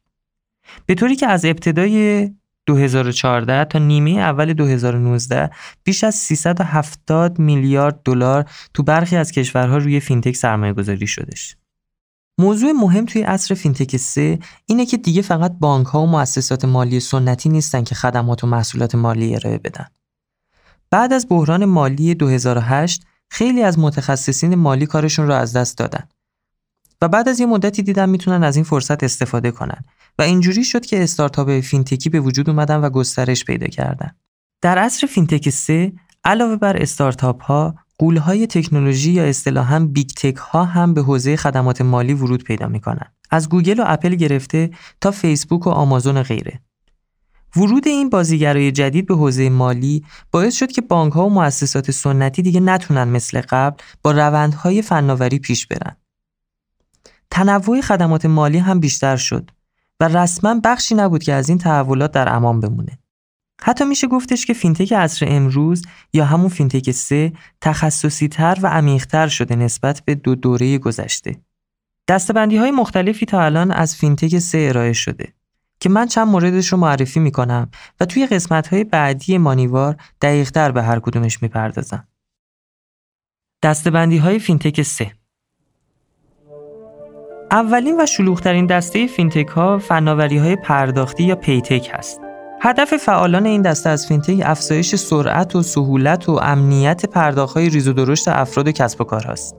به 0.86 0.96
طوری 0.96 1.16
که 1.16 1.28
از 1.28 1.46
ابتدای 1.46 2.30
2014 2.66 3.66
تا 3.66 3.80
نیمه 3.80 4.12
اول 4.12 4.54
2019 4.54 5.50
بیش 5.84 6.04
از 6.04 6.16
370 6.16 7.40
میلیارد 7.40 8.00
دلار 8.06 8.46
تو 8.74 8.84
برخی 8.84 9.16
از 9.16 9.32
کشورها 9.32 9.78
روی 9.78 10.00
فینتک 10.00 10.36
سرمایه 10.36 10.74
گذاری 10.74 11.08
شدش. 11.08 11.56
موضوع 12.38 12.72
مهم 12.72 13.06
توی 13.06 13.22
عصر 13.22 13.56
فینتک 13.56 13.98
3 13.98 14.40
اینه 14.66 14.86
که 14.86 14.98
دیگه 14.98 15.22
فقط 15.22 15.52
بانک 15.60 15.88
ها 15.88 16.02
و 16.02 16.08
مؤسسات 16.08 16.66
مالی 16.66 17.00
سنتی 17.00 17.50
نیستن 17.50 17.84
که 17.84 17.96
خدمات 17.96 18.44
و 18.44 18.48
محصولات 18.48 18.96
مالی 18.96 19.36
ارائه 19.36 19.58
بدن. 19.58 19.86
بعد 20.92 21.14
از 21.14 21.26
بحران 21.30 21.66
مالی 21.66 22.16
2008 22.16 23.04
خیلی 23.30 23.64
از 23.64 23.80
متخصصین 23.80 24.56
مالی 24.56 24.86
کارشون 24.86 25.28
رو 25.28 25.34
از 25.34 25.54
دست 25.54 25.78
دادن. 25.78 26.08
و 27.02 27.08
بعد 27.08 27.30
از 27.30 27.40
یه 27.40 27.46
مدتی 27.46 27.84
دیدن 27.84 28.10
می‌تونن 28.10 28.44
از 28.44 28.56
این 28.56 28.66
فرصت 28.66 29.04
استفاده 29.04 29.52
کنن 29.52 29.82
و 30.20 30.22
اینجوری 30.22 30.64
شد 30.64 30.86
که 30.86 31.04
استارتاپ 31.04 31.44
های 31.44 31.60
فینتکی 31.60 32.10
به 32.10 32.20
وجود 32.20 32.50
اومدن 32.50 32.78
و 32.78 32.90
گسترش 32.90 33.46
پیدا 33.46 33.68
کردن. 33.68 34.12
در 34.62 34.78
عصر 34.78 35.08
فینتک 35.08 35.50
3 35.50 35.94
علاوه 36.24 36.56
بر 36.56 36.82
استارتاپ 36.82 37.44
ها 37.44 37.52
غول 37.52 37.76
های 38.02 38.48
تکنولوژی 38.48 39.12
یا 39.12 39.24
اصطلاحا 39.24 39.80
big 39.80 40.08
tech 40.08 40.36
ها 40.36 40.64
هم 40.64 40.94
به 40.94 41.02
حوزه 41.02 41.36
خدمات 41.36 41.82
مالی 41.82 42.14
ورود 42.14 42.44
پیدا 42.44 42.68
می‌کنن. 42.68 43.12
از 43.32 43.50
گوگل 43.50 43.80
و 43.80 43.84
اپل 43.88 44.16
گرفته 44.16 44.72
تا 45.02 45.12
فیسبوک 45.12 45.68
و 45.68 45.70
آمازون 45.70 46.18
و 46.18 46.24
غیره. 46.24 46.60
ورود 47.56 47.88
این 47.88 48.10
بازیگرای 48.10 48.72
جدید 48.72 49.06
به 49.06 49.16
حوزه 49.16 49.50
مالی 49.50 50.06
باعث 50.32 50.56
شد 50.56 50.72
که 50.72 50.82
بانک 50.82 51.14
ها 51.14 51.26
و 51.26 51.34
مؤسسات 51.34 51.92
سنتی 51.92 52.42
دیگه 52.42 52.60
نتونن 52.60 53.04
مثل 53.04 53.42
قبل 53.50 53.84
با 54.04 54.12
روندهای 54.12 54.82
فناوری 54.82 55.40
پیش 55.40 55.68
برن. 55.68 55.96
تنوع 57.32 57.82
خدمات 57.82 58.26
مالی 58.26 58.58
هم 58.58 58.80
بیشتر 58.80 59.16
شد 59.16 59.52
و 60.00 60.08
رسما 60.08 60.60
بخشی 60.64 60.96
نبود 60.96 61.24
که 61.24 61.34
از 61.34 61.50
این 61.50 61.58
تحولات 61.58 62.12
در 62.12 62.36
امان 62.36 62.60
بمونه. 62.60 63.00
حتی 63.62 63.86
میشه 63.86 64.08
گفتش 64.08 64.46
که 64.46 64.54
فینتک 64.54 64.94
عصر 64.94 65.26
امروز 65.30 65.86
یا 66.14 66.26
همون 66.26 66.50
فینتک 66.50 66.92
سه 66.92 67.34
تخصصی 67.62 68.28
تر 68.28 68.58
و 68.62 68.68
عمیقتر 68.68 69.28
شده 69.28 69.56
نسبت 69.56 70.02
به 70.06 70.16
دو 70.16 70.36
دوره 70.36 70.78
گذشته. 70.78 71.36
دسته‌بندی 72.08 72.58
های 72.58 72.72
مختلفی 72.72 73.26
تا 73.26 73.42
الان 73.42 73.72
از 73.72 73.96
فینتک 73.96 74.40
سه 74.40 74.66
ارائه 74.70 74.94
شده 74.94 75.34
که 75.80 75.90
من 75.90 76.08
چند 76.08 76.28
موردش 76.28 76.68
رو 76.68 76.78
معرفی 76.78 77.20
می‌کنم 77.20 77.70
و 78.00 78.06
توی 78.06 78.28
قسمت 78.28 78.68
های 78.68 78.84
بعدی 78.84 79.38
مانیوار 79.38 79.96
دقیقتر 80.22 80.72
به 80.72 80.84
هر 80.84 81.00
کدومش 81.00 81.42
می‌پردازم. 81.42 82.08
دسته‌بندی 83.64 84.18
های 84.18 84.40
فینتک 84.40 84.82
سه 84.82 85.12
اولین 87.52 88.02
و 88.02 88.06
شلوغترین 88.06 88.66
دسته 88.66 89.08
فینتک 89.08 89.48
ها 89.48 89.80
فناوری 89.80 90.38
های 90.38 90.56
پرداختی 90.56 91.24
یا 91.24 91.36
PayTech 91.36 91.92
هست. 91.94 92.22
هدف 92.66 92.98
فعالان 92.98 93.46
این 93.46 93.62
دسته 93.62 93.90
از 93.90 94.08
فینتک 94.08 94.42
افزایش 94.46 94.96
سرعت 94.96 95.56
و 95.56 95.64
سهولت 95.64 96.30
و 96.30 96.32
امنیت 96.32 97.06
پرداخت 97.06 97.58
های 97.58 97.70
ریز 97.70 97.88
و 97.88 97.94
درشت 97.94 98.28
افراد 98.28 98.68
و 98.68 98.72
کسب 98.72 99.02
و 99.02 99.04
کار 99.04 99.24
هست. 99.24 99.56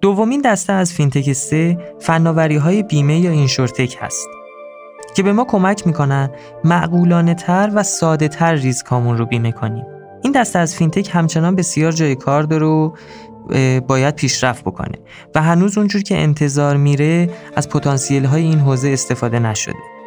دومین 0.00 0.40
دسته 0.40 0.72
از 0.72 0.92
فینتک 0.92 1.32
3 1.32 1.78
فناوری 2.00 2.56
های 2.56 2.82
بیمه 2.82 3.18
یا 3.18 3.30
InsurTech 3.30 3.96
هست 4.00 4.28
که 5.16 5.22
به 5.22 5.32
ما 5.32 5.44
کمک 5.44 5.86
می‌کنن 5.86 6.30
معقولانه 6.64 7.34
تر 7.34 7.70
و 7.74 7.82
ساده 7.82 8.28
تر 8.28 8.54
ریسکامون 8.54 9.18
رو 9.18 9.26
بیمه 9.26 9.52
کنیم. 9.52 9.84
این 10.22 10.32
دسته 10.32 10.58
از 10.58 10.74
فینتک 10.76 11.10
همچنان 11.12 11.56
بسیار 11.56 11.92
جای 11.92 12.14
کار 12.14 12.42
داره 12.42 12.66
و 12.66 12.90
باید 13.80 14.14
پیشرفت 14.14 14.64
بکنه 14.64 14.98
و 15.34 15.42
هنوز 15.42 15.78
اونجور 15.78 16.02
که 16.02 16.18
انتظار 16.18 16.76
میره 16.76 17.30
از 17.56 17.68
پتانسیل 17.68 18.24
های 18.24 18.42
این 18.42 18.58
حوزه 18.58 18.88
استفاده 18.88 19.38
نشده. 19.38 20.03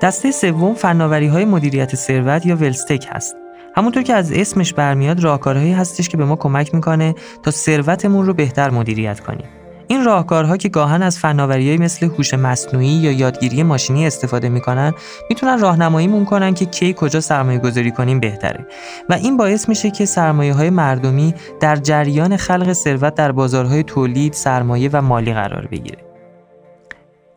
دسته 0.00 0.30
سوم 0.30 0.74
فناوری 0.74 1.26
های 1.26 1.44
مدیریت 1.44 1.94
ثروت 1.94 2.46
یا 2.46 2.56
WealthTech 2.56 3.06
هست. 3.10 3.36
همونطور 3.76 4.02
که 4.02 4.14
از 4.14 4.32
اسمش 4.32 4.72
برمیاد 4.72 5.20
راهکارهایی 5.20 5.72
هستش 5.72 6.08
که 6.08 6.16
به 6.16 6.24
ما 6.24 6.36
کمک 6.36 6.74
می‌کنه 6.74 7.14
تا 7.42 7.50
ثروتمون 7.50 8.26
رو 8.26 8.34
بهتر 8.34 8.70
مدیریت 8.70 9.20
کنیم. 9.20 9.46
این 9.88 10.04
راهکارها 10.04 10.56
که 10.56 10.68
گاهن 10.68 11.02
از 11.02 11.18
فناوری‌های 11.18 11.76
مثل 11.76 12.06
هوش 12.06 12.34
مصنوعی 12.34 12.86
یا 12.86 13.12
یادگیری 13.12 13.62
ماشینی 13.62 14.06
استفاده 14.06 14.48
می‌کنن 14.48 14.94
می‌تونن 15.28 15.60
راهنماییمون 15.60 16.24
کنن 16.24 16.54
که 16.54 16.64
کی 16.64 16.94
کجا 16.96 17.20
سرمایه 17.20 17.58
گذاری 17.58 17.90
کنیم 17.90 18.20
بهتره 18.20 18.66
و 19.08 19.14
این 19.14 19.36
باعث 19.36 19.68
میشه 19.68 19.90
که 19.90 20.04
سرمایه 20.04 20.54
های 20.54 20.70
مردمی 20.70 21.34
در 21.60 21.76
جریان 21.76 22.36
خلق 22.36 22.72
ثروت 22.72 23.14
در 23.14 23.32
بازارهای 23.32 23.82
تولید، 23.82 24.32
سرمایه 24.32 24.90
و 24.92 25.02
مالی 25.02 25.34
قرار 25.34 25.66
بگیره. 25.66 25.98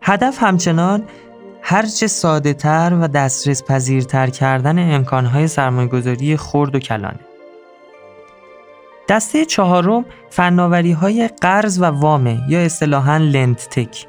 هدف 0.02 0.44
همچنان 0.44 1.04
هرچه 1.72 2.08
ساده 2.08 2.54
تر 2.54 2.98
و 3.02 3.08
دسترس 3.08 3.64
پذیرتر 3.64 4.30
کردن 4.30 4.94
امکانهای 4.96 5.48
سرمایه‌گذاری 5.48 6.38
خرد 6.38 6.76
و 6.76 6.80
کلانه. 6.80 7.20
دسته 9.10 9.46
چهارم 9.46 10.06
فناوری 10.30 10.92
های 10.92 11.30
قرض 11.42 11.82
و 11.82 11.86
وامه 11.86 12.42
یا 12.50 12.60
اصطلاحاً 12.60 13.18
لند 13.18 13.56
تک. 13.56 14.08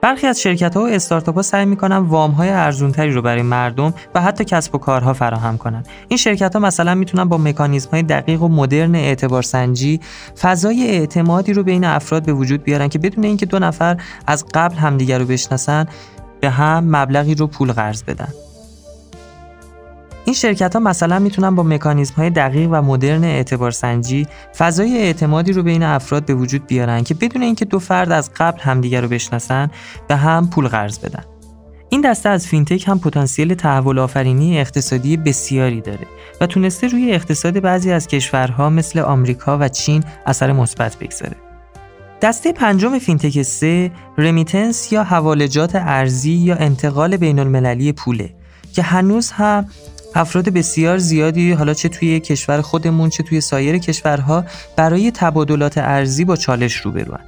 برخی 0.00 0.26
از 0.26 0.40
شرکت 0.40 0.76
ها 0.76 0.82
و 0.82 0.86
استارتاپ 0.86 1.34
ها 1.34 1.42
سعی 1.42 1.66
می‌کنن 1.66 1.96
وام 1.96 2.30
های 2.30 2.48
ارزونتری 2.48 3.12
رو 3.12 3.22
برای 3.22 3.42
مردم 3.42 3.94
و 4.14 4.20
حتی 4.20 4.44
کسب 4.44 4.74
و 4.74 4.78
کارها 4.78 5.12
فراهم 5.12 5.58
کنن. 5.58 5.82
این 6.08 6.16
شرکت 6.16 6.54
ها 6.54 6.60
مثلا 6.60 6.94
می‌تونن 6.94 7.24
با 7.24 7.38
مکانیزم 7.38 7.90
های 7.90 8.02
دقیق 8.02 8.42
و 8.42 8.48
مدرن 8.48 8.94
اعتبار 8.94 9.42
سنجی 9.42 10.00
فضای 10.40 10.86
اعتمادی 10.88 11.52
رو 11.52 11.62
بین 11.62 11.84
افراد 11.84 12.24
به 12.24 12.32
وجود 12.32 12.62
بیارن 12.62 12.88
که 12.88 12.98
بدون 12.98 13.24
اینکه 13.24 13.46
دو 13.46 13.58
نفر 13.58 13.96
از 14.26 14.44
قبل 14.54 14.76
همدیگر 14.76 15.18
رو 15.18 15.24
بشناسن 15.24 15.86
به 16.42 16.50
هم 16.50 16.96
مبلغی 16.96 17.34
رو 17.34 17.46
پول 17.46 17.72
قرض 17.72 18.02
بدن. 18.02 18.28
این 20.24 20.34
شرکت 20.34 20.74
ها 20.74 20.80
مثلا 20.80 21.18
می‌تونن 21.18 21.54
با 21.54 21.62
مکانیزم 21.62 22.14
های 22.14 22.30
دقیق 22.30 22.68
و 22.72 22.82
مدرن 22.82 23.24
اعتبار 23.24 23.70
سنجی 23.70 24.26
فضای 24.56 24.98
اعتمادی 24.98 25.52
رو 25.52 25.62
بین 25.62 25.82
افراد 25.82 26.24
به 26.24 26.34
وجود 26.34 26.66
بیارن 26.66 27.04
که 27.04 27.14
بدون 27.14 27.42
اینکه 27.42 27.64
دو 27.64 27.78
فرد 27.78 28.12
از 28.12 28.30
قبل 28.36 28.60
همدیگر 28.60 29.00
رو 29.00 29.08
بشناسن 29.08 29.70
به 30.08 30.16
هم 30.16 30.50
پول 30.50 30.68
قرض 30.68 30.98
بدن. 30.98 31.24
این 31.88 32.00
دسته 32.00 32.28
از 32.28 32.46
فینتک 32.46 32.88
هم 32.88 32.98
پتانسیل 32.98 33.54
تحول 33.54 33.98
آفرینی 33.98 34.60
اقتصادی 34.60 35.16
بسیاری 35.16 35.80
داره 35.80 36.06
و 36.40 36.46
تونسته 36.46 36.88
روی 36.88 37.12
اقتصاد 37.12 37.60
بعضی 37.60 37.92
از 37.92 38.06
کشورها 38.06 38.70
مثل 38.70 38.98
آمریکا 38.98 39.58
و 39.58 39.68
چین 39.68 40.04
اثر 40.26 40.52
مثبت 40.52 40.96
بگذاره. 40.96 41.51
دسته 42.22 42.52
پنجم 42.52 42.98
فینتک 42.98 43.42
3 43.42 43.90
remittance 44.18 44.92
یا 44.92 45.04
حوالجات 45.04 45.70
ارزی 45.74 46.32
یا 46.32 46.56
انتقال 46.56 47.16
بین 47.16 47.38
المللی 47.38 47.92
پوله 47.92 48.34
که 48.72 48.82
هنوز 48.82 49.30
هم 49.30 49.66
افراد 50.14 50.48
بسیار 50.48 50.98
زیادی 50.98 51.52
حالا 51.52 51.74
چه 51.74 51.88
توی 51.88 52.20
کشور 52.20 52.60
خودمون 52.60 53.10
چه 53.10 53.22
توی 53.22 53.40
سایر 53.40 53.78
کشورها 53.78 54.44
برای 54.76 55.10
تبادلات 55.10 55.78
ارزی 55.78 56.24
با 56.24 56.36
چالش 56.36 56.76
روبروان. 56.76 57.20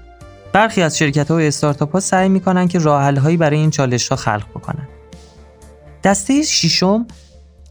برخی 0.53 0.83
از 0.83 0.99
شرکت 0.99 1.31
ها 1.31 1.37
و 1.37 1.41
استارتاپ 1.41 1.93
ها 1.93 2.01
سعی 2.01 2.29
می‌کنن 2.29 2.69
که 2.69 2.79
راه 2.79 3.19
هایی 3.19 3.37
برای 3.37 3.59
این 3.59 3.71
چالش 3.71 4.09
ها 4.09 4.17
خلق 4.17 4.49
بکنن. 4.51 4.89
دسته 6.05 6.43
ششم 6.43 7.07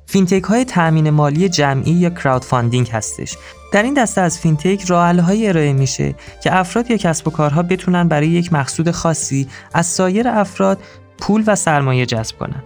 فینتک 0.06 0.44
های 0.44 0.66
تأمین 0.66 1.10
مالی 1.10 1.50
جمعی 1.50 1.92
یا 1.92 2.10
crowdfunding 2.10 2.90
هستش. 2.90 3.38
در 3.74 3.84
این 3.84 3.94
دسته 3.94 4.22
از 4.22 4.40
فینتک 4.40 4.84
راه 4.88 5.22
هایی 5.22 5.48
ارائه 5.48 5.74
میشه 5.74 6.16
که 6.44 6.58
افراد 6.58 6.92
یا 6.92 6.98
کسب 6.98 7.28
و 7.28 7.32
کارها 7.32 7.64
بتونن 7.64 8.08
برای 8.08 8.28
یک 8.28 8.54
مقصود 8.54 8.92
خاصی 8.92 9.48
از 9.74 9.86
سایر 9.86 10.28
افراد 10.28 10.80
پول 11.18 11.44
و 11.48 11.56
سرمایه 11.56 12.06
جذب 12.06 12.38
کنن. 12.38 12.64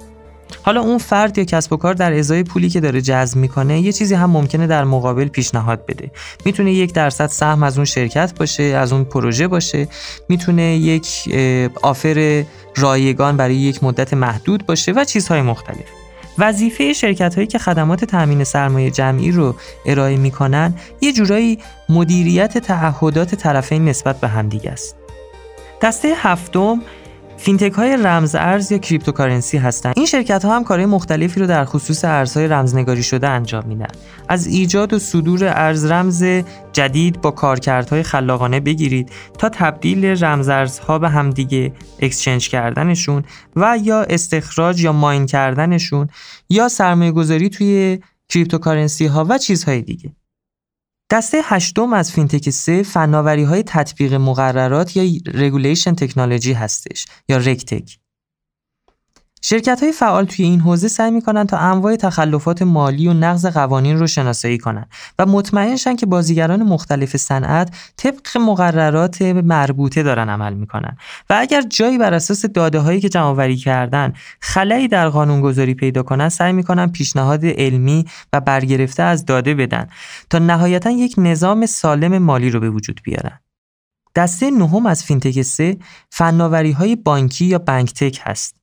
حالا 0.63 0.81
اون 0.81 0.97
فرد 0.97 1.37
یا 1.37 1.43
کسب 1.43 1.73
و 1.73 1.77
کار 1.77 1.93
در 1.93 2.13
ازای 2.13 2.43
پولی 2.43 2.69
که 2.69 2.79
داره 2.79 3.01
جذب 3.01 3.37
می‌کنه 3.37 3.79
یه 3.79 3.91
چیزی 3.91 4.15
هم 4.15 4.29
ممکنه 4.29 4.67
در 4.67 4.83
مقابل 4.83 5.27
پیشنهاد 5.27 5.85
بده. 5.85 6.11
می‌تونه 6.45 6.73
یک 6.73 6.93
درصد 6.93 7.27
سهم 7.27 7.63
از 7.63 7.77
اون 7.77 7.85
شرکت 7.85 8.33
باشه 8.39 8.63
از 8.63 8.93
اون 8.93 9.03
پروژه 9.03 9.47
باشه. 9.47 9.87
می‌تونه 10.29 10.63
یک 10.63 11.07
آفر 11.81 12.43
رایگان 12.75 13.37
برای 13.37 13.55
یک 13.55 13.83
مدت 13.83 14.13
محدود 14.13 14.65
باشه 14.65 14.91
و 14.91 15.03
چیزهای 15.03 15.41
مختلف. 15.41 15.85
وظیفه 16.39 16.93
شرکت 16.93 17.35
هایی 17.35 17.47
که 17.47 17.59
خدمات 17.59 18.05
تأمین 18.05 18.43
سرمایه 18.43 18.91
جمعی 18.91 19.31
رو 19.31 19.55
ارائه 19.85 20.17
می‌کنن 20.17 20.73
یه 21.01 21.13
جورایی 21.13 21.59
مدیریت 21.89 22.57
تعهدات 22.57 23.35
طرفین 23.35 23.85
نسبت 23.85 24.19
به 24.19 24.27
همدیگه 24.27 24.71
است. 24.71 24.95
دسته 25.81 26.13
هفتم 26.15 26.81
فینتک 27.37 27.71
های 27.71 27.97
رمز 27.97 28.35
ارز 28.35 28.71
یا 28.71 28.77
cryptocurrency 28.77 29.57
هستند. 29.57 29.93
این 29.97 30.05
شرکت 30.05 30.45
ها 30.45 30.55
هم 30.55 30.63
کارهای 30.63 30.85
مختلفی 30.85 31.39
رو 31.39 31.47
در 31.47 31.65
خصوص 31.65 32.05
ارزهای 32.05 32.47
رمزنگاری 32.47 33.03
شده 33.03 33.27
انجام 33.27 33.65
میدن. 33.65 33.87
از 34.29 34.47
ایجاد 34.47 34.93
و 34.93 34.99
صدور 34.99 35.43
ارز 35.43 35.85
رمز 35.85 36.23
جدید 36.73 37.21
با 37.21 37.31
کارکردهای 37.31 38.03
خلاقانه 38.03 38.59
بگیرید 38.59 39.11
تا 39.37 39.49
تبدیل 39.49 40.05
رمز 40.05 40.49
ارزها 40.49 40.99
به 40.99 41.09
همدیگه 41.09 41.73
exchange 41.99 42.49
کردنشون 42.49 43.23
و 43.55 43.77
یا 43.83 44.01
استخراج 44.01 44.81
یا 44.81 44.91
mine 44.91 45.25
کردنشون 45.25 46.07
یا 46.49 46.69
سرمایه 46.69 47.11
گذاری 47.11 47.49
توی 47.49 47.99
cryptocurrency 48.29 49.05
ها 49.05 49.25
و 49.29 49.37
چیزهای 49.37 49.81
دیگه. 49.81 50.11
دسته 51.09 51.41
هشتم 51.43 51.93
از 51.93 52.11
فینتک 52.11 52.49
3 52.49 52.83
فناوری 52.83 53.43
های 53.43 53.63
تطبیق 53.63 54.13
مقررات 54.13 54.97
یا 54.97 55.19
regulation 55.33 55.95
technology 55.95 56.53
هستش 56.53 57.05
یا 57.29 57.37
RegTech. 57.37 57.97
شرکت 59.49 59.83
های 59.83 59.91
فعال 59.91 60.25
توی 60.25 60.45
این 60.45 60.59
حوزه 60.59 60.87
سعی 60.87 61.11
می‌کنن 61.11 61.47
تا 61.47 61.57
انواع 61.57 61.95
تخلفات 61.95 62.61
مالی 62.61 63.07
و 63.07 63.13
نقض 63.13 63.45
قوانین 63.45 63.99
رو 63.99 64.07
شناسایی 64.07 64.57
کنن 64.57 64.85
و 65.19 65.25
مطمئن 65.25 65.75
شن 65.75 65.95
که 65.95 66.05
بازیگران 66.05 66.63
مختلف 66.63 67.17
صنعت 67.17 67.75
طبق 67.97 68.37
مقررات 68.37 69.21
مربوطه 69.21 70.03
دارن 70.03 70.29
عمل 70.29 70.53
می‌کنن. 70.53 70.97
و 71.29 71.35
اگر 71.39 71.61
جایی 71.61 71.97
بر 71.97 72.13
اساس 72.13 72.45
داده 72.45 72.79
هایی 72.79 72.99
که 72.99 73.09
جمع 73.09 73.55
کردن 73.55 74.13
خلایی 74.41 74.87
در 74.87 75.09
قانونگذاری 75.09 75.73
پیدا 75.73 76.03
کنن 76.03 76.29
سعی 76.29 76.53
می‌کنن 76.53 76.87
پیشنهاد 76.87 77.45
علمی 77.45 78.05
و 78.33 78.41
برگرفته 78.41 79.03
از 79.03 79.25
داده 79.25 79.55
بدن 79.55 79.87
تا 80.29 80.39
نهایتا 80.39 80.89
یک 80.89 81.15
نظام 81.17 81.65
سالم 81.65 82.17
مالی 82.17 82.49
رو 82.49 82.59
به 82.59 82.69
وجود 82.69 83.01
بیارن. 83.03 83.39
دسته 84.15 84.51
نهم 84.51 84.85
از 84.85 85.03
فینتک 85.03 85.41
3 85.41 85.77
فناوری 86.09 86.71
های 86.71 86.95
بانکی 86.95 87.45
یا 87.45 87.59
بانک 87.59 87.93
تک 87.93 88.21
هست. 88.23 88.56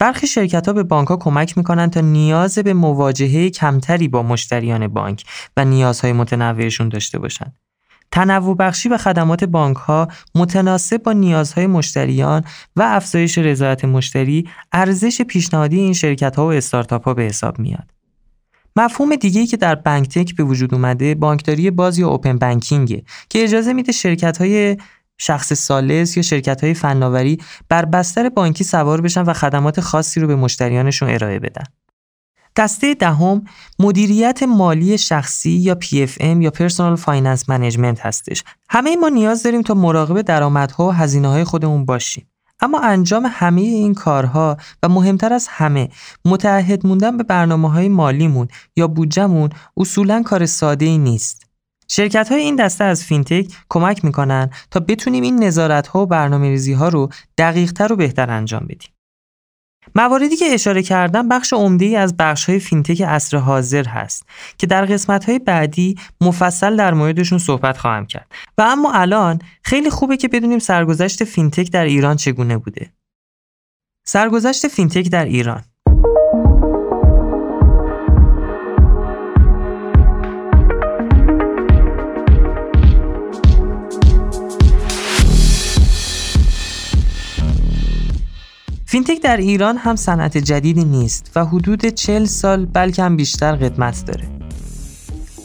برخی 0.00 0.26
شرکت 0.26 0.66
ها 0.66 0.72
به 0.72 0.82
بانک 0.82 1.08
ها 1.08 1.16
کمک 1.16 1.58
می‌کنن 1.58 1.90
تا 1.90 2.00
نیاز 2.00 2.58
به 2.58 2.74
مواجهه 2.74 3.50
کمتری 3.50 4.08
با 4.08 4.22
مشتریان 4.22 4.88
بانک 4.88 5.24
و 5.56 5.64
نیازهای 5.64 6.12
متنوعشون 6.12 6.88
داشته 6.88 7.18
باشند. 7.18 7.56
تنوع 8.12 8.56
بخشی 8.56 8.88
به 8.88 8.98
خدمات 8.98 9.44
بانک 9.44 9.76
ها 9.76 10.08
متناسب 10.34 11.02
با 11.02 11.12
نیازهای 11.12 11.66
مشتریان 11.66 12.44
و 12.76 12.82
افزایش 12.82 13.38
رضایت 13.38 13.84
مشتری 13.84 14.48
ارزش 14.72 15.22
پیشنهادی 15.22 15.78
این 15.78 15.92
شرکت 15.92 16.36
ها 16.36 16.46
و 16.46 16.52
استارتاپ 16.52 17.04
ها 17.04 17.14
به 17.14 17.22
حساب 17.22 17.58
میاد. 17.58 17.90
مفهوم 18.76 19.16
دیگه‌ای 19.16 19.46
که 19.46 19.56
در 19.56 19.74
بانک 19.74 20.08
تک 20.08 20.36
به 20.36 20.44
وجود 20.44 20.74
اومده 20.74 21.14
بانکداری 21.14 21.70
باز 21.70 21.98
یا 21.98 22.08
اوپن 22.08 22.38
بانکینگه 22.38 23.02
که 23.28 23.44
اجازه 23.44 23.72
میده 23.72 23.92
شرکت 23.92 24.38
های 24.38 24.76
شخص 25.20 25.52
سالس 25.52 26.16
یا 26.16 26.22
شرکت 26.22 26.64
های 26.64 26.74
فناوری 26.74 27.38
بر 27.68 27.84
بستر 27.84 28.28
بانکی 28.28 28.64
سوار 28.64 29.00
بشن 29.00 29.22
و 29.22 29.32
خدمات 29.32 29.80
خاصی 29.80 30.20
رو 30.20 30.26
به 30.26 30.36
مشتریانشون 30.36 31.10
ارائه 31.10 31.38
بدن. 31.38 31.64
دسته 32.56 32.94
دهم 32.94 33.44
مدیریت 33.78 34.42
مالی 34.42 34.98
شخصی 34.98 35.50
یا 35.50 35.78
PFM 35.82 36.42
یا 36.42 36.50
Personal 36.50 37.00
Finance 37.00 37.42
Management 37.44 38.00
هستش. 38.00 38.44
همه 38.70 38.96
ما 38.96 39.08
نیاز 39.08 39.42
داریم 39.42 39.62
تا 39.62 39.74
مراقب 39.74 40.22
درآمدها 40.22 40.88
و 40.88 40.90
هزینه 40.90 41.28
های 41.28 41.44
خودمون 41.44 41.84
باشیم. 41.84 42.26
اما 42.60 42.80
انجام 42.80 43.26
همه 43.30 43.60
این 43.60 43.94
کارها 43.94 44.56
و 44.82 44.88
مهمتر 44.88 45.32
از 45.32 45.46
همه 45.48 45.88
متعهد 46.24 46.86
موندن 46.86 47.16
به 47.16 47.22
برنامه 47.22 47.70
های 47.70 47.88
مالیمون 47.88 48.48
یا 48.76 48.88
بودجمون 48.88 49.50
اصولا 49.76 50.22
کار 50.22 50.46
ساده 50.46 50.84
ای 50.84 50.98
نیست. 50.98 51.49
شرکت 51.90 52.28
های 52.28 52.40
این 52.40 52.56
دسته 52.56 52.84
از 52.84 53.04
فینتک 53.04 53.46
کمک 53.68 54.04
می‌کنن 54.04 54.50
تا 54.70 54.80
بتونیم 54.80 55.22
این 55.22 55.44
نظارت 55.44 55.86
ها 55.86 56.02
و 56.02 56.06
برنامه 56.06 56.48
ریزی 56.48 56.72
ها 56.72 56.88
رو 56.88 57.08
دقیق 57.38 57.72
تر 57.72 57.92
و 57.92 57.96
بهتر 57.96 58.30
انجام 58.30 58.64
بدیم. 58.64 58.90
مواردی 59.94 60.36
که 60.36 60.44
اشاره 60.44 60.82
کردم 60.82 61.28
بخش 61.28 61.52
عمده 61.52 61.84
ای 61.84 61.96
از 61.96 62.16
بخش 62.16 62.44
های 62.44 62.58
فینتک 62.58 63.02
عصر 63.02 63.36
حاضر 63.36 63.84
هست 63.84 64.26
که 64.58 64.66
در 64.66 64.84
قسمت 64.84 65.24
های 65.24 65.38
بعدی 65.38 65.98
مفصل 66.20 66.76
در 66.76 66.94
موردشون 66.94 67.38
صحبت 67.38 67.78
خواهم 67.78 68.06
کرد 68.06 68.32
و 68.58 68.62
اما 68.62 68.92
الان 68.92 69.38
خیلی 69.62 69.90
خوبه 69.90 70.16
که 70.16 70.28
بدونیم 70.28 70.58
سرگذشت 70.58 71.24
فینتک 71.24 71.70
در 71.72 71.84
ایران 71.84 72.16
چگونه 72.16 72.58
بوده. 72.58 72.92
سرگذشت 74.06 74.68
فینتک 74.68 75.08
در 75.10 75.24
ایران 75.24 75.64
فینتک 88.90 89.22
در 89.22 89.36
ایران 89.36 89.76
هم 89.76 89.96
صنعت 89.96 90.38
جدیدی 90.38 90.84
نیست 90.84 91.30
و 91.36 91.44
حدود 91.44 91.86
40 91.86 92.24
سال 92.24 92.66
بلکه 92.66 93.02
هم 93.02 93.16
بیشتر 93.16 93.56
قدمت 93.56 94.04
داره. 94.06 94.28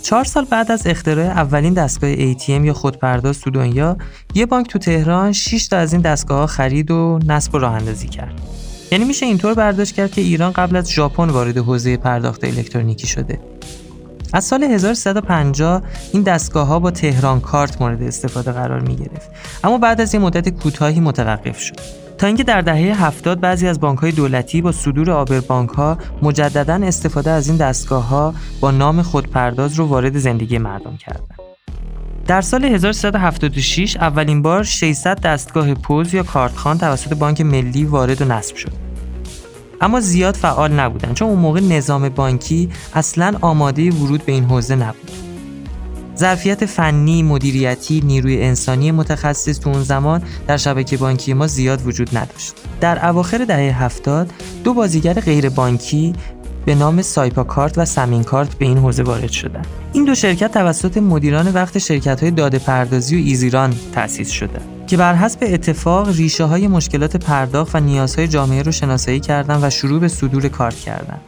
چهار 0.02 0.24
سال 0.24 0.46
بعد 0.46 0.72
از 0.72 0.88
اختراع 0.88 1.26
اولین 1.26 1.74
دستگاه 1.74 2.16
ATM 2.16 2.50
یا 2.50 2.74
خودپرداز 2.74 3.42
تو 3.42 3.50
دنیا، 3.50 3.98
یه 4.34 4.46
بانک 4.46 4.68
تو 4.68 4.80
تهران 4.80 5.32
6 5.32 5.68
تا 5.68 5.78
از 5.78 5.94
این 5.94 6.02
دستگاه 6.02 6.40
ها 6.40 6.48
خرید 6.48 6.92
و 6.92 7.20
نصب 7.28 7.56
و 7.56 7.58
راه 7.58 7.74
اندازی 7.74 8.08
کرد. 8.08 8.42
یعنی 8.92 9.06
میشه 9.06 9.26
اینطور 9.26 9.54
برداشت 9.54 9.96
کرد 9.96 10.12
که 10.12 10.22
ایران 10.22 10.52
قبل 10.52 10.76
از 10.76 10.92
ژاپن 10.92 11.30
وارد 11.30 11.58
حوزه 11.58 11.98
پرداخت 11.98 12.44
الکترونیکی 12.44 13.08
شده. 13.08 13.40
از 14.34 14.44
سال 14.44 14.64
1350 14.64 15.82
این 16.14 16.24
دستگاه 16.24 16.68
ها 16.68 16.80
با 16.80 16.92
تهران 16.92 17.40
کارت 17.42 17.82
مورد 17.82 18.04
استفاده 18.04 18.52
قرار 18.52 18.80
می 18.80 18.96
گرفت 18.96 19.30
اما 19.64 19.78
بعد 19.78 20.02
از 20.02 20.14
یه 20.14 20.20
مدت 20.20 20.50
کوتاهی 20.50 21.00
متوقف 21.00 21.60
شد. 21.60 22.05
تا 22.18 22.28
اینکه 22.28 22.44
در 22.44 22.62
دهه 22.62 23.06
70 23.06 23.40
بعضی 23.40 23.68
از 23.68 23.80
بانک 23.80 24.00
های 24.00 24.12
دولتی 24.12 24.62
با 24.62 24.72
صدور 24.72 25.12
آبر 25.12 25.40
بانک 25.40 25.70
ها 25.70 25.98
مجددا 26.22 26.74
استفاده 26.74 27.32
از 27.32 27.48
این 27.48 27.58
دستگاه 27.58 28.08
ها 28.08 28.34
با 28.60 28.72
نام 28.72 29.02
خودپرداز 29.02 29.74
رو 29.74 29.86
وارد 29.86 30.18
زندگی 30.18 30.58
مردم 30.58 30.98
کردند. 30.98 31.40
در 32.28 32.42
سال 32.42 32.66
1376 32.66 33.98
اولین 33.98 34.42
بار 34.42 34.64
600 34.64 35.20
دستگاه 35.20 35.74
پوز 35.74 36.14
یا 36.14 36.24
کارتخان 36.24 36.78
توسط 36.78 37.14
بانک 37.14 37.42
ملی 37.42 37.86
وارد 37.86 38.22
و 38.22 38.26
نصب 38.26 38.56
شد. 38.56 38.72
اما 39.82 40.00
زیاد 40.00 40.36
فعال 40.36 40.72
نبودن 40.72 41.14
چون 41.14 41.30
اون 41.30 41.40
موقع 41.40 41.60
نظام 41.60 42.10
بانکی 42.10 42.70
اصلا 42.94 43.38
آماده 43.42 43.92
ورود 43.92 44.26
به 44.26 44.32
این 44.32 44.44
حوزه 44.44 44.76
نبود. 44.76 45.25
ظرفیت 46.18 46.66
فنی، 46.66 47.24
مدیریتی، 47.24 48.02
نیروی 48.02 48.44
انسانی 48.44 48.92
متخصص 48.92 49.60
تو 49.60 49.70
اون 49.70 49.84
زمان 49.84 50.24
در 50.48 50.58
شبکه 50.58 50.98
بانکی 50.98 51.34
ما 51.34 51.48
زیاد 51.48 51.88
وجود 51.88 52.18
نداشت. 52.18 52.54
در 52.82 53.06
اواخر 53.06 53.46
دهه 53.46 53.84
70 53.84 54.32
دو 54.64 54.74
بازیگر 54.74 55.14
غیر 55.14 55.50
بانکی 55.50 56.14
به 56.66 56.76
نام 56.76 57.02
سایپا 57.02 57.44
کارت 57.44 57.78
و 57.78 57.86
سمین 57.86 58.24
کارت 58.24 58.56
به 58.56 58.66
این 58.66 58.78
حوزه 58.78 59.04
وارد 59.04 59.32
شدند. 59.32 59.68
این 59.94 60.06
دو 60.06 60.16
شرکت 60.16 60.52
توسط 60.52 60.98
مدیران 60.98 61.54
وقت 61.54 61.78
شرکت 61.78 62.22
های 62.22 62.32
داده 62.32 62.60
پردازی 62.60 63.16
و 63.16 63.26
ایزیران 63.26 63.74
تأسیس 63.94 64.30
شده 64.30 64.60
که 64.88 64.98
بر 64.98 65.16
حسب 65.16 65.40
اتفاق 65.42 66.16
ریشه 66.16 66.44
های 66.44 66.68
مشکلات 66.68 67.16
پرداخت 67.18 67.76
و 67.76 67.80
نیازهای 67.80 68.28
جامعه 68.28 68.62
رو 68.62 68.72
شناسایی 68.72 69.20
کردند 69.20 69.64
و 69.64 69.70
شروع 69.70 70.00
به 70.00 70.08
صدور 70.08 70.48
کارت 70.48 70.76
کردند. 70.76 71.22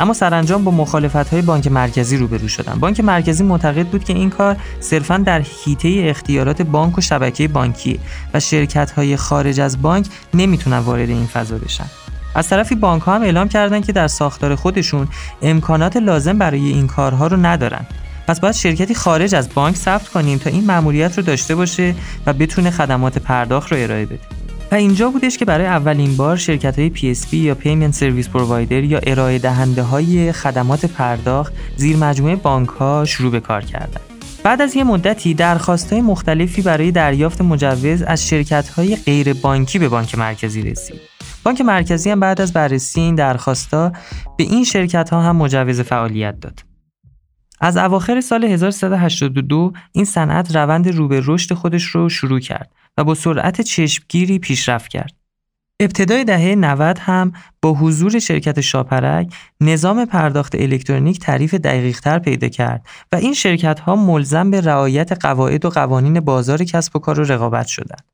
اما 0.00 0.12
سرانجام 0.12 0.64
با 0.64 0.70
مخالفت 0.70 1.28
های 1.28 1.42
بانک 1.42 1.66
مرکزی 1.66 2.16
روبرو 2.16 2.48
شدن. 2.48 2.74
بانک 2.80 3.00
مرکزی 3.00 3.44
معتقد 3.44 3.86
بود 3.86 4.04
که 4.04 4.12
این 4.12 4.30
کار 4.30 4.56
صرفا 4.80 5.16
در 5.16 5.40
حیطه 5.64 6.02
اختیارات 6.04 6.62
بانک 6.62 6.98
و 6.98 7.00
شبکه 7.00 7.48
بانکی 7.48 8.00
و 8.34 8.40
شرکت 8.40 8.90
های 8.90 9.16
خارج 9.16 9.60
از 9.60 9.82
بانک 9.82 10.06
نمی‌تونن 10.34 10.78
وارد 10.78 11.08
این 11.08 11.26
فضا 11.26 11.58
بشن. 11.58 11.86
از 12.34 12.48
طرفی 12.48 12.74
بانک 12.74 13.02
ها 13.02 13.14
هم 13.14 13.22
اعلام 13.22 13.48
کردن 13.48 13.80
که 13.80 13.92
در 13.92 14.08
ساختار 14.08 14.54
خودشون 14.54 15.08
امکانات 15.42 15.96
لازم 15.96 16.38
برای 16.38 16.68
این 16.68 16.86
کارها 16.86 17.26
رو 17.26 17.36
ندارن 17.36 17.86
پس 18.26 18.40
باید 18.40 18.54
شرکتی 18.54 18.94
خارج 18.94 19.34
از 19.34 19.48
بانک 19.54 19.76
ثبت 19.76 20.08
کنیم 20.08 20.38
تا 20.38 20.50
این 20.50 20.66
مأموریت 20.66 21.18
رو 21.18 21.24
داشته 21.24 21.54
باشه 21.54 21.94
و 22.26 22.32
بتونه 22.32 22.70
خدمات 22.70 23.18
پرداخت 23.18 23.72
رو 23.72 23.78
ارائه 23.80 24.06
بده 24.06 24.33
و 24.72 24.74
اینجا 24.74 25.10
بودش 25.10 25.38
که 25.38 25.44
برای 25.44 25.66
اولین 25.66 26.16
بار 26.16 26.36
شرکت 26.36 26.78
های 26.78 26.92
PSP 26.96 27.34
یا 27.34 27.54
Payment 27.54 27.94
Service 27.94 28.28
Provider 28.28 28.72
یا 28.72 29.00
ارائه 29.06 29.38
دهنده 29.38 29.82
های 29.82 30.32
خدمات 30.32 30.86
پرداخت 30.86 31.52
زیر 31.76 31.96
مجموعه 31.96 32.36
بانک 32.36 32.68
ها 32.68 33.04
شروع 33.04 33.32
به 33.32 33.40
کار 33.40 33.64
کردن 33.64 34.00
بعد 34.44 34.62
از 34.62 34.76
یه 34.76 34.84
مدتی 34.84 35.34
درخواست 35.34 35.92
های 35.92 36.02
مختلفی 36.02 36.62
برای 36.62 36.90
دریافت 36.90 37.40
مجوز 37.40 38.02
از 38.02 38.28
شرکت 38.28 38.68
های 38.68 38.96
غیر 38.96 39.32
بانکی 39.32 39.78
به 39.78 39.88
بانک 39.88 40.18
مرکزی 40.18 40.62
رسید. 40.62 41.00
بانک 41.44 41.60
مرکزی 41.60 42.10
هم 42.10 42.20
بعد 42.20 42.40
از 42.40 42.52
بررسی 42.52 43.00
این 43.00 43.14
درخواستا 43.14 43.92
به 44.38 44.44
این 44.44 44.64
شرکت 44.64 45.10
ها 45.10 45.22
هم 45.22 45.36
مجوز 45.36 45.80
فعالیت 45.80 46.40
داد. 46.40 46.60
از 47.60 47.76
اواخر 47.76 48.20
سال 48.20 48.44
1382 48.44 49.72
این 49.92 50.04
صنعت 50.04 50.56
روند 50.56 50.88
رو 50.88 51.08
به 51.08 51.22
رشد 51.24 51.54
خودش 51.54 51.84
رو 51.84 52.08
شروع 52.08 52.40
کرد. 52.40 52.72
و 52.98 53.04
با 53.04 53.14
سرعت 53.14 53.60
چشمگیری 53.60 54.38
پیشرفت 54.38 54.88
کرد. 54.88 55.14
ابتدای 55.80 56.24
دهه 56.24 56.54
90 56.54 56.98
هم 56.98 57.32
با 57.62 57.72
حضور 57.72 58.18
شرکت 58.18 58.60
شاپرک 58.60 59.34
نظام 59.60 60.04
پرداخت 60.04 60.54
الکترونیک 60.54 61.20
تعریف 61.20 61.54
دقیقتر 61.54 62.18
پیدا 62.18 62.48
کرد 62.48 62.86
و 63.12 63.16
این 63.16 63.34
شرکت 63.34 63.80
ها 63.80 63.96
ملزم 63.96 64.50
به 64.50 64.60
رعایت 64.60 65.12
قواعد 65.12 65.64
و 65.64 65.70
قوانین 65.70 66.20
بازار 66.20 66.64
کسب 66.64 66.96
و 66.96 66.98
کار 66.98 67.20
و 67.20 67.24
رقابت 67.24 67.66
شدند. 67.66 68.13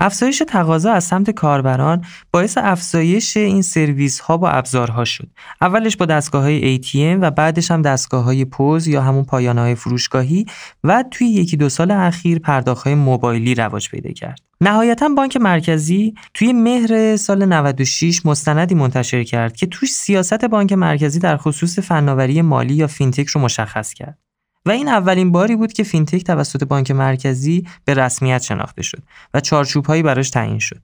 افزایش 0.00 0.42
تقاضا 0.48 0.92
از 0.92 1.04
سمت 1.04 1.30
کاربران 1.30 2.04
باعث 2.32 2.58
افزایش 2.58 3.36
این 3.36 3.62
سرویس 3.62 4.20
ها 4.20 4.36
با 4.36 4.50
ابزارها 4.50 5.04
شد. 5.04 5.28
اولش 5.60 5.96
با 5.96 6.06
دستگاه 6.06 6.42
های 6.42 6.78
ATM 6.78 7.18
و 7.20 7.30
بعدش 7.30 7.70
هم 7.70 7.82
دستگاه 7.82 8.24
های 8.24 8.44
پوز 8.44 8.88
یا 8.88 9.02
همون 9.02 9.24
پایانه 9.24 9.60
های 9.60 9.74
فروشگاهی 9.74 10.46
و 10.84 11.04
توی 11.10 11.26
یکی 11.26 11.56
دو 11.56 11.68
سال 11.68 11.90
اخیر 11.90 12.38
پرداخت 12.38 12.86
های 12.86 12.94
موبایلی 12.94 13.54
رواج 13.54 13.88
پیدا 13.88 14.10
کرد. 14.10 14.40
نهایتا 14.60 15.08
بانک 15.08 15.36
مرکزی 15.36 16.14
توی 16.34 16.52
مهر 16.52 17.16
سال 17.16 17.44
96 17.44 18.26
مستندی 18.26 18.74
منتشر 18.74 19.24
کرد 19.24 19.56
که 19.56 19.66
توش 19.66 19.90
سیاست 19.90 20.44
بانک 20.44 20.72
مرکزی 20.72 21.18
در 21.18 21.36
خصوص 21.36 21.78
فناوری 21.78 22.42
مالی 22.42 22.74
یا 22.74 22.86
فینتک 22.86 23.26
رو 23.26 23.40
مشخص 23.40 23.94
کرد. 23.94 24.29
و 24.66 24.70
این 24.70 24.88
اولین 24.88 25.32
باری 25.32 25.56
بود 25.56 25.72
که 25.72 25.82
فینتک 25.82 26.24
توسط 26.24 26.64
بانک 26.64 26.90
مرکزی 26.90 27.66
به 27.84 27.94
رسمیت 27.94 28.42
شناخته 28.42 28.82
شد 28.82 29.02
و 29.34 29.40
چارچوبهایی 29.40 30.02
براش 30.02 30.30
تعیین 30.30 30.58
شد. 30.58 30.82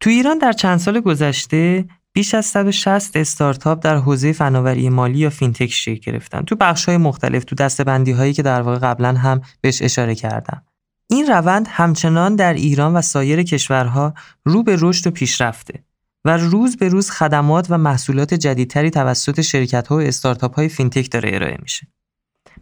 تو 0.00 0.10
ایران 0.10 0.38
در 0.38 0.52
چند 0.52 0.78
سال 0.78 1.00
گذشته 1.00 1.84
بیش 2.12 2.34
از 2.34 2.46
160 2.46 3.16
استارتاپ 3.16 3.84
در 3.84 3.96
حوزه 3.96 4.32
فناوری 4.32 4.88
مالی 4.88 5.18
یا 5.18 5.30
فینتک 5.30 5.72
شکل 5.72 6.12
گرفتن 6.12 6.42
تو 6.42 6.56
بخش‌های 6.56 6.96
مختلف 6.96 7.44
تو 7.44 7.54
دسته 7.54 7.83
بندی 7.83 8.12
هایی 8.12 8.32
که 8.32 8.42
در 8.42 8.62
واقع 8.62 8.78
قبلا 8.78 9.14
هم 9.14 9.40
بهش 9.60 9.82
اشاره 9.82 10.14
کردم. 10.14 10.62
این 11.10 11.26
روند 11.26 11.66
همچنان 11.70 12.36
در 12.36 12.54
ایران 12.54 12.94
و 12.94 13.02
سایر 13.02 13.42
کشورها 13.42 14.14
رو 14.44 14.62
به 14.62 14.76
رشد 14.80 15.06
و 15.06 15.10
پیشرفته 15.10 15.84
و 16.24 16.36
روز 16.36 16.76
به 16.76 16.88
روز 16.88 17.10
خدمات 17.10 17.66
و 17.70 17.78
محصولات 17.78 18.34
جدیدتری 18.34 18.90
توسط 18.90 19.40
شرکت‌ها 19.40 19.96
و 19.96 20.00
استارتاپ‌های 20.00 20.68
فینتک 20.68 21.10
داره 21.10 21.30
ارائه 21.34 21.58
میشه. 21.62 21.86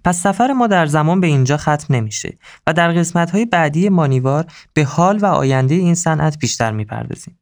پس 0.05 0.23
سفر 0.23 0.53
ما 0.53 0.67
در 0.67 0.87
زمان 0.87 1.21
به 1.21 1.27
اینجا 1.27 1.57
ختم 1.57 1.95
نمیشه 1.95 2.39
و 2.67 2.73
در 2.73 2.93
قسمت 2.93 3.31
های 3.31 3.45
بعدی 3.45 3.89
مانیوار 3.89 4.47
به 4.73 4.85
حال 4.85 5.19
و 5.19 5.27
آینده 5.27 5.75
این 5.75 5.95
صنعت 5.95 6.39
بیشتر 6.39 6.73
می‌پردازیم. 6.73 7.39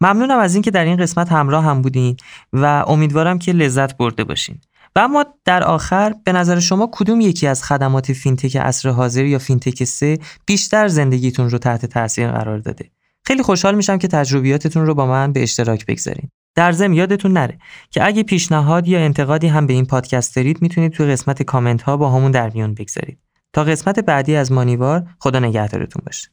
ممنونم 0.00 0.38
از 0.38 0.54
اینکه 0.54 0.70
در 0.70 0.84
این 0.84 0.96
قسمت 0.96 1.32
همراهم 1.32 1.82
بودین 1.82 2.16
و 2.52 2.84
امیدوارم 2.86 3.38
که 3.38 3.52
لذت 3.52 3.96
برده 3.96 4.24
باشین. 4.24 4.60
و 4.96 4.98
اما 4.98 5.24
در 5.44 5.64
آخر 5.64 6.14
به 6.24 6.32
نظر 6.32 6.60
شما 6.60 6.88
کدوم 6.92 7.20
یکی 7.20 7.46
از 7.46 7.64
خدمات 7.64 8.12
فینتک 8.12 8.56
عصر 8.56 8.88
حاضر 8.88 9.24
یا 9.24 9.38
فینتک 9.38 9.84
3 9.84 10.18
بیشتر 10.46 10.88
زندگیتون 10.88 11.50
رو 11.50 11.58
تحت 11.58 11.86
تاثیر 11.86 12.30
قرار 12.30 12.58
داده؟ 12.58 12.90
خیلی 13.26 13.42
خوشحال 13.42 13.74
میشم 13.74 13.98
که 13.98 14.08
تجربیاتتون 14.08 14.86
رو 14.86 14.94
با 14.94 15.06
من 15.06 15.32
به 15.32 15.42
اشتراک 15.42 15.86
بگذارین. 15.86 16.30
در 16.56 16.72
ضمن 16.72 16.94
یادتون 16.94 17.32
نره 17.32 17.58
که 17.90 18.06
اگه 18.06 18.22
پیشنهاد 18.22 18.88
یا 18.88 18.98
انتقادی 18.98 19.46
هم 19.46 19.66
به 19.66 19.72
این 19.72 19.86
پادکست 19.86 20.36
دارید 20.36 20.62
می‌تونید 20.62 20.92
توی 20.92 21.06
قسمت 21.06 21.42
کامنت 21.42 21.82
ها 21.82 21.96
با 21.96 22.10
همون 22.10 22.30
در 22.30 22.50
میون 22.50 22.74
بگذارید. 22.74 23.18
تا 23.52 23.64
قسمت 23.64 24.00
بعدی 24.00 24.36
از 24.36 24.52
مانیوار 24.52 25.04
خدا 25.18 25.38
نگهدارتون 25.38 26.02
باشه. 26.06 26.28